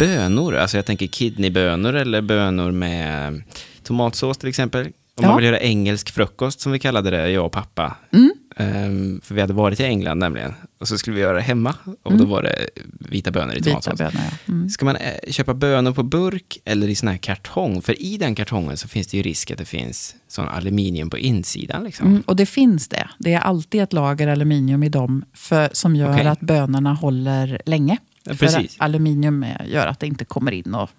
Bönor, 0.00 0.54
alltså 0.56 0.76
jag 0.78 0.86
tänker 0.86 1.06
kidneybönor 1.06 1.94
eller 1.94 2.20
bönor 2.20 2.70
med 2.70 3.42
tomatsås 3.82 4.38
till 4.38 4.48
exempel. 4.48 4.86
Om 4.86 4.92
Ja. 5.22 5.28
man 5.28 5.36
vill 5.36 5.46
göra 5.46 5.60
engelsk 5.60 6.10
frukost 6.10 6.60
som 6.60 6.72
vi 6.72 6.78
kallade 6.78 7.10
det, 7.10 7.30
jag 7.30 7.46
och 7.46 7.52
pappa. 7.52 7.96
Mm. 8.12 8.32
Ehm, 8.58 9.20
för 9.22 9.34
vi 9.34 9.40
hade 9.40 9.52
varit 9.52 9.80
i 9.80 9.84
England 9.84 10.18
nämligen. 10.18 10.54
Och 10.78 10.88
så 10.88 10.98
skulle 10.98 11.16
vi 11.16 11.22
göra 11.22 11.36
det 11.36 11.42
hemma. 11.42 11.74
Och 12.02 12.16
då 12.16 12.24
var 12.24 12.42
det 12.42 12.68
vita 12.84 13.30
bönor 13.30 13.52
i 13.52 13.56
Vita 13.56 13.70
tomatsås. 13.70 13.98
bönor, 13.98 14.12
ja. 14.14 14.52
Mm. 14.52 14.68
Ska 14.68 14.84
man 14.84 14.96
eh, 14.96 15.30
köpa 15.30 15.54
bönor 15.54 15.92
på 15.92 16.02
burk 16.02 16.58
eller 16.64 16.88
i 16.88 16.94
sån 16.94 17.08
här 17.08 17.16
kartong? 17.16 17.82
För 17.82 18.02
i 18.02 18.16
den 18.16 18.34
kartongen 18.34 18.76
så 18.76 18.88
finns 18.88 19.06
det 19.06 19.16
ju 19.16 19.22
risk 19.22 19.50
att 19.50 19.58
det 19.58 19.64
finns 19.64 20.14
sån 20.28 20.48
aluminium 20.48 21.10
på 21.10 21.18
insidan. 21.18 21.84
Liksom. 21.84 22.06
Mm, 22.06 22.22
och 22.26 22.36
det 22.36 22.46
finns 22.46 22.88
det. 22.88 23.08
Det 23.18 23.32
är 23.32 23.40
alltid 23.40 23.82
ett 23.82 23.92
lager 23.92 24.28
aluminium 24.28 24.82
i 24.82 24.88
dem 24.88 25.24
för, 25.32 25.68
som 25.72 25.96
gör 25.96 26.12
Okej. 26.12 26.26
att 26.26 26.40
bönorna 26.40 26.94
håller 26.94 27.60
länge. 27.66 27.98
Ja, 28.24 28.34
för 28.34 28.66
aluminium 28.78 29.46
gör 29.66 29.86
att 29.86 30.00
det 30.00 30.06
inte 30.06 30.24
kommer 30.24 30.52
in 30.52 30.74
och 30.74 30.90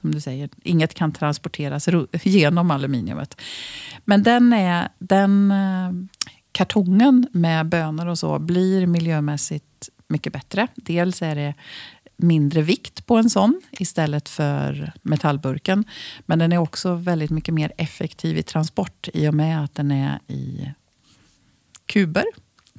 som 0.00 0.10
du 0.10 0.20
säger, 0.20 0.48
inget 0.62 0.94
kan 0.94 1.12
transporteras 1.12 1.88
genom 2.22 2.70
aluminiumet. 2.70 3.40
Men 4.04 4.22
den, 4.22 4.52
är, 4.52 4.88
den 4.98 5.50
eh, 5.50 5.92
kartongen 6.54 7.26
med 7.32 7.68
bönor 7.68 8.06
och 8.06 8.18
så 8.18 8.38
blir 8.38 8.86
miljömässigt 8.86 9.88
mycket 10.08 10.32
bättre. 10.32 10.68
Dels 10.74 11.22
är 11.22 11.34
det 11.34 11.54
mindre 12.16 12.62
vikt 12.62 13.06
på 13.06 13.16
en 13.16 13.30
sån 13.30 13.60
istället 13.70 14.28
för 14.28 14.92
metallburken. 15.02 15.84
Men 16.26 16.38
den 16.38 16.52
är 16.52 16.58
också 16.58 16.94
väldigt 16.94 17.30
mycket 17.30 17.54
mer 17.54 17.72
effektiv 17.78 18.38
i 18.38 18.42
transport 18.42 19.08
i 19.14 19.28
och 19.28 19.34
med 19.34 19.64
att 19.64 19.74
den 19.74 19.90
är 19.90 20.18
i 20.28 20.70
kuber. 21.86 22.24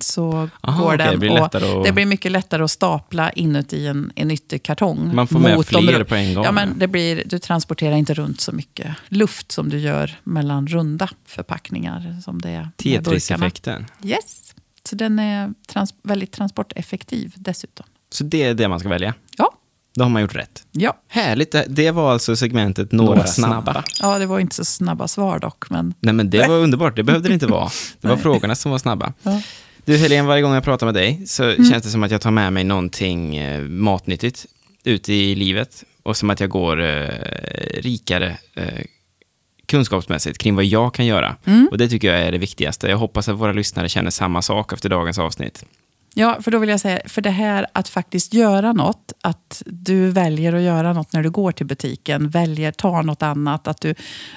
Så 0.02 0.50
Aha, 0.62 0.80
går 0.84 0.88
okej, 0.94 0.98
den 0.98 1.12
det 1.12 1.18
blir 1.18 1.32
och 1.32 1.46
att- 1.56 1.84
det 1.86 1.92
blir 1.92 2.06
mycket 2.06 2.32
lättare 2.32 2.64
att 2.64 2.72
stapla 2.72 3.32
inuti 3.32 3.88
en, 3.88 4.12
en 4.16 4.32
ytterkartong. 4.32 5.16
Man 5.16 5.28
får 5.28 5.40
med 5.40 5.56
mot 5.58 5.70
de 5.70 5.84
fler 5.88 6.00
ru- 6.00 6.04
på 6.04 6.16
en 6.16 6.34
gång. 6.34 6.44
Ja, 6.46 6.52
men 6.52 6.80
det 6.80 6.88
blir, 6.88 7.24
du 7.26 7.40
transporterar 7.40 7.96
inte 7.96 8.14
runt 8.14 8.42
så 8.42 8.52
mycket 8.52 8.96
luft 9.08 9.52
som 9.52 9.70
du 9.70 9.80
gör 9.80 10.16
mellan 10.24 10.68
runda 10.68 11.10
förpackningar. 11.26 12.22
Som 12.24 12.42
det 12.42 12.50
är. 12.50 12.70
Tetris-effekten. 12.78 13.86
Yes. 14.04 14.54
Så 14.90 14.96
den 14.96 15.20
är 15.20 15.54
trans- 15.68 15.94
väldigt 16.04 16.32
transporteffektiv 16.32 17.34
dessutom. 17.36 17.86
Så 18.10 18.24
det 18.24 18.44
är 18.44 18.54
det 18.54 18.68
man 18.68 18.80
ska 18.80 18.90
välja. 18.90 19.14
Ja, 19.38 19.52
Då 19.96 20.04
har 20.04 20.10
man 20.10 20.22
gjort 20.22 20.36
rätt. 20.36 20.64
ja. 20.72 20.98
Härligt. 21.08 21.52
Det- 21.52 21.66
Det 21.68 21.92
var 21.92 22.12
alltså 22.14 22.36
segmentet 22.36 22.92
Några, 22.92 23.28
snabba. 23.28 23.84
ja, 24.02 24.20
det 24.20 24.26
var 24.26 24.40
inte 24.40 24.56
så 24.56 24.66
snabba 24.66 25.08
svar 25.08 25.40
dock. 25.40 25.70
Men 25.70 25.94
Nej, 26.00 26.14
men 26.14 26.30
det 26.30 26.48
var 26.48 26.56
underbart. 26.56 26.96
Det 26.96 27.04
behövde 27.04 27.28
det 27.28 27.34
inte 27.34 27.48
vara. 27.48 27.70
Det 28.02 28.08
var 28.08 28.18
frågorna 28.18 28.56
som 28.56 28.72
var 28.72 28.78
snabba. 28.78 29.14
Ja. 29.24 29.42
Du 29.86 29.98
Helene, 29.98 30.28
varje 30.28 30.42
gång 30.42 30.54
jag 30.54 30.64
pratar 30.64 30.86
med 30.88 30.94
dig 30.94 31.22
så 31.28 31.56
känns 31.56 31.84
det 31.84 31.90
som 31.90 32.04
att 32.04 32.12
jag 32.12 32.22
tar 32.22 32.32
med 32.32 32.54
mig 32.54 32.64
någonting 32.64 33.38
eh, 33.38 33.62
matnyttigt 33.62 34.46
ut 34.84 35.10
i 35.10 35.36
livet 35.36 35.84
och 36.04 36.18
som 36.18 36.30
att 36.30 36.40
jag 36.40 36.50
går 36.50 36.82
eh, 36.82 37.08
rikare 37.74 38.38
eh, 38.54 38.86
kunskapsmässigt 39.66 40.38
kring 40.38 40.56
vad 40.56 40.66
jag 40.66 40.94
kan 40.94 41.06
göra. 41.06 41.36
Och 41.72 41.78
det 41.78 41.90
tycker 41.90 42.08
jag 42.14 42.22
är 42.22 42.32
det 42.32 42.38
viktigaste. 42.38 42.88
Jag 42.88 42.98
hoppas 42.98 43.30
att 43.30 43.36
våra 43.36 43.52
lyssnare 43.54 43.90
känner 43.90 44.10
samma 44.12 44.42
sak 44.42 44.74
efter 44.74 44.90
dagens 44.90 45.20
avsnitt. 45.20 45.66
Ja, 46.18 46.42
för 46.42 46.52
då 46.52 46.58
vill 46.58 46.70
jag 46.70 46.80
säga, 46.80 47.00
för 47.06 47.22
det 47.22 47.30
här 47.30 47.66
att 47.74 47.90
faktiskt 47.90 48.34
göra 48.34 48.74
något, 48.74 49.14
att 49.22 49.64
du 49.66 50.10
väljer 50.10 50.54
att 50.54 50.62
göra 50.62 50.94
något 50.94 51.14
när 51.14 51.24
du 51.24 51.30
går 51.30 51.52
till 51.52 51.66
butiken, 51.66 52.30
väljer, 52.30 52.72
tar 52.72 53.04
något 53.04 53.24
annat, 53.24 53.68
att 53.68 53.82
du, 53.82 53.96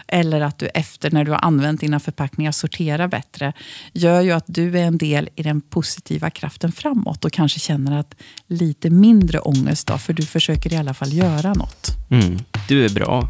eller 0.09 0.41
att 0.41 0.59
du 0.59 0.67
efter 0.67 1.11
när 1.11 1.25
du 1.25 1.31
har 1.31 1.45
använt 1.45 1.81
dina 1.81 2.01
förpackningar 2.01 2.53
sorterar 2.53 3.09
bättre, 3.09 3.53
gör 3.93 4.21
ju 4.21 4.33
att 4.33 4.45
du 4.47 4.79
är 4.79 4.83
en 4.83 4.99
del 4.99 5.29
i 5.35 5.43
den 5.43 5.61
positiva 5.61 6.31
kraften 6.31 6.73
framåt 6.73 7.25
och 7.25 7.33
kanske 7.33 7.61
känner 7.61 7.99
att 8.01 8.15
lite 8.47 8.91
mindre 8.91 9.39
ångest 9.39 9.87
då, 9.87 9.99
för 9.99 10.13
du 10.13 10.23
försöker 10.23 10.73
i 10.73 10.77
alla 10.77 10.95
fall 10.95 11.13
göra 11.13 11.53
något. 11.55 11.91
Mm. 12.11 12.39
Du 12.69 12.85
är 12.85 12.89
bra. 12.89 13.29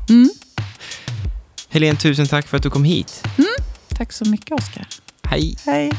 Helene, 1.69 1.99
tusen 1.99 2.27
tack 2.27 2.47
för 2.47 2.57
att 2.57 2.63
du 2.63 2.71
kom 2.71 2.85
hit. 2.85 3.25
Tack 3.89 4.13
så 4.13 4.25
mycket, 4.25 4.53
Oskar. 4.53 4.87
Hej. 5.23 5.57
Hej. 5.67 5.93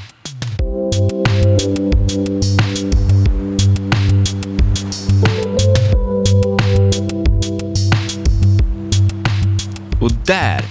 Där 10.29 10.63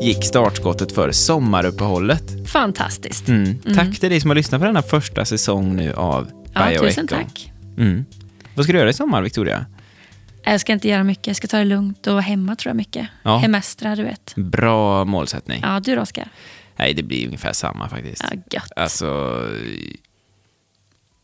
gick 0.00 0.24
startskottet 0.24 0.92
för 0.92 1.12
sommaruppehållet. 1.12 2.48
Fantastiskt. 2.48 3.28
Mm. 3.28 3.58
Tack 3.58 4.00
till 4.00 4.10
dig 4.10 4.20
som 4.20 4.30
har 4.30 4.34
lyssnat 4.34 4.60
på 4.60 4.66
denna 4.66 4.82
första 4.82 5.24
säsong 5.24 5.76
nu 5.76 5.92
av 5.92 6.30
Ja, 6.54 6.68
Bio 6.68 6.78
tusen 6.78 7.04
Echo. 7.04 7.16
tack. 7.16 7.52
Mm. 7.78 8.04
Vad 8.54 8.64
ska 8.64 8.72
du 8.72 8.78
göra 8.78 8.90
i 8.90 8.92
sommar, 8.92 9.22
Victoria? 9.22 9.66
Jag 10.44 10.60
ska 10.60 10.72
inte 10.72 10.88
göra 10.88 11.04
mycket. 11.04 11.26
Jag 11.26 11.36
ska 11.36 11.46
ta 11.46 11.58
det 11.58 11.64
lugnt 11.64 12.06
och 12.06 12.12
vara 12.12 12.22
hemma 12.22 12.56
tror 12.56 12.70
jag 12.70 12.76
mycket. 12.76 13.08
Ja. 13.22 13.38
Hemestra, 13.38 13.96
du 13.96 14.02
vet. 14.02 14.34
Bra 14.36 15.04
målsättning. 15.04 15.60
Ja, 15.62 15.80
du 15.80 15.94
då 15.94 16.02
Oskar? 16.02 16.28
Nej, 16.76 16.94
det 16.94 17.02
blir 17.02 17.26
ungefär 17.26 17.52
samma 17.52 17.88
faktiskt. 17.88 18.24
Ja, 18.30 18.38
gött. 18.50 18.72
Alltså... 18.76 19.40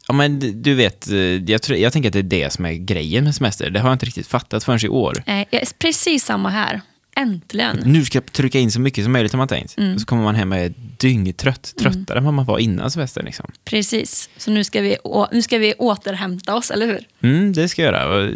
Ja, 0.09 0.14
men 0.14 0.62
du 0.62 0.75
vet, 0.75 1.09
eh, 1.09 1.16
jag, 1.16 1.62
tror, 1.62 1.79
jag 1.79 1.92
tänker 1.92 2.09
att 2.09 2.12
det 2.12 2.18
är 2.18 2.23
det 2.23 2.53
som 2.53 2.66
är 2.66 2.73
grejen 2.73 3.25
med 3.25 3.35
semester. 3.35 3.71
Det 3.71 3.81
har 3.81 3.88
jag 3.88 3.94
inte 3.94 4.07
riktigt 4.07 4.27
fattat 4.27 4.64
förrän 4.64 4.85
i 4.85 4.88
år. 4.88 5.23
Eh, 5.27 5.38
jag 5.38 5.62
är 5.62 5.79
precis 5.79 6.25
samma 6.25 6.49
här. 6.49 6.81
Äntligen. 7.19 7.83
Nu 7.85 8.05
ska 8.05 8.17
jag 8.17 8.33
trycka 8.33 8.59
in 8.59 8.71
så 8.71 8.81
mycket 8.81 9.05
som 9.05 9.13
möjligt 9.13 9.33
har 9.33 9.39
man 9.39 9.49
tänkt. 9.49 9.79
Mm. 9.79 9.95
Och 9.95 10.01
så 10.01 10.07
kommer 10.07 10.23
man 10.23 10.35
hem 10.35 10.53
och 10.53 10.59
är 10.59 10.73
dyngtrött. 10.97 11.75
Tröttare 11.79 12.19
än 12.19 12.25
vad 12.25 12.35
man 12.35 12.45
var 12.45 12.59
innan 12.59 12.91
semestern. 12.91 13.25
Liksom. 13.25 13.51
Precis. 13.65 14.31
Så 14.37 14.51
nu 14.51 14.65
ska, 14.65 14.81
vi, 14.81 14.97
nu 15.33 15.43
ska 15.43 15.59
vi 15.59 15.75
återhämta 15.79 16.55
oss, 16.57 16.71
eller 16.71 16.87
hur? 16.87 17.07
Mm, 17.23 17.53
det 17.53 17.69
ska 17.69 17.83
jag 17.83 17.93
göra. 17.95 18.31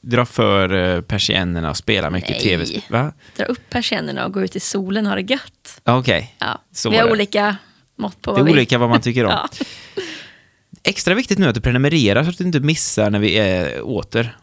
Dra 0.00 0.26
för 0.26 0.72
eh, 0.96 1.00
persiennerna 1.00 1.70
och 1.70 1.76
spela 1.76 2.10
mycket 2.10 2.30
Nej. 2.30 2.40
tv-spel. 2.40 2.82
Va? 2.88 3.12
Dra 3.36 3.44
upp 3.44 3.70
persiennerna 3.70 4.26
och 4.26 4.32
gå 4.32 4.42
ut 4.42 4.56
i 4.56 4.60
solen 4.60 5.06
och 5.06 5.10
ha 5.10 5.16
det 5.16 5.30
gött. 5.32 5.80
Ja, 5.84 5.98
Okej. 5.98 6.34
Ja. 6.38 6.62
Så 6.72 6.90
vi 6.90 6.96
har 6.96 7.06
det. 7.06 7.12
olika 7.12 7.56
mått 7.96 8.22
på 8.22 8.30
Det 8.30 8.36
är 8.36 8.38
vad 8.38 8.46
vi... 8.46 8.52
olika 8.52 8.78
vad 8.78 8.88
man 8.88 9.00
tycker 9.00 9.24
om. 9.24 9.32
Ja. 9.42 9.48
Extra 10.84 11.14
viktigt 11.14 11.38
nu 11.38 11.48
att 11.48 11.54
du 11.54 11.60
prenumererar 11.60 12.24
så 12.24 12.30
att 12.30 12.38
du 12.38 12.44
inte 12.44 12.60
missar 12.60 13.10
när 13.10 13.18
vi 13.18 13.34
är 13.38 13.82
åter. 13.82 14.36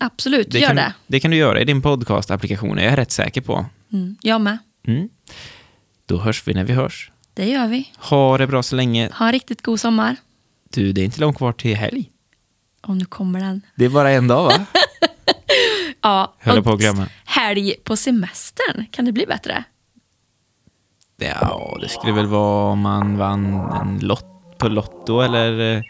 Absolut, 0.00 0.54
gör 0.54 0.66
kan, 0.66 0.76
det. 0.76 0.94
Det 1.06 1.20
kan 1.20 1.30
du 1.30 1.36
göra 1.36 1.60
i 1.60 1.64
din 1.64 1.82
podcast-applikation, 1.82 2.78
är 2.78 2.84
jag 2.84 2.98
rätt 2.98 3.12
säker 3.12 3.40
på. 3.40 3.66
Mm, 3.92 4.16
jag 4.20 4.40
med. 4.40 4.58
Mm. 4.86 5.08
Då 6.06 6.18
hörs 6.18 6.48
vi 6.48 6.54
när 6.54 6.64
vi 6.64 6.72
hörs. 6.72 7.10
Det 7.34 7.48
gör 7.48 7.68
vi. 7.68 7.92
Ha 7.98 8.38
det 8.38 8.46
bra 8.46 8.62
så 8.62 8.76
länge. 8.76 9.10
Ha 9.12 9.26
en 9.26 9.32
riktigt 9.32 9.62
god 9.62 9.80
sommar. 9.80 10.16
Du, 10.70 10.92
det 10.92 11.00
är 11.00 11.04
inte 11.04 11.20
långt 11.20 11.36
kvar 11.36 11.52
till 11.52 11.76
helg. 11.76 12.10
Och 12.86 12.96
nu 12.96 13.04
kommer 13.04 13.40
den. 13.40 13.62
Det 13.74 13.84
är 13.84 13.88
bara 13.88 14.10
en 14.10 14.28
dag, 14.28 14.44
va? 14.44 14.66
Ja, 16.02 16.34
Höll 16.38 16.62
på 16.62 16.72
att 16.72 16.80
glömma. 16.80 17.06
Helg 17.24 17.74
på 17.84 17.96
semestern. 17.96 18.86
Kan 18.90 19.04
det 19.04 19.12
bli 19.12 19.26
bättre? 19.26 19.64
Ja, 21.16 21.78
det 21.80 21.88
skulle 21.88 22.12
väl 22.12 22.26
vara 22.26 22.72
om 22.72 22.80
man 22.80 23.18
vann 23.18 23.54
en 23.54 23.98
lott 23.98 24.58
på 24.58 24.68
Lotto 24.68 25.20
eller 25.20 25.76
eh, 25.76 25.82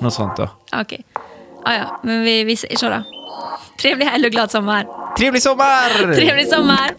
något 0.00 0.14
sånt 0.14 0.36
då. 0.36 0.48
Okej. 0.72 1.04
Ja, 1.64 1.74
ja, 1.74 2.00
men 2.04 2.22
vi, 2.22 2.44
vi 2.44 2.56
säger 2.56 2.76
så 2.76 2.88
då. 2.88 3.02
Trevlig 3.80 4.06
helg 4.06 4.26
och 4.26 4.32
glad 4.32 4.50
sommar. 4.50 4.86
Trevlig 5.16 5.42
sommar! 5.42 6.14
Trevlig 6.14 6.48
sommar! 6.48 6.90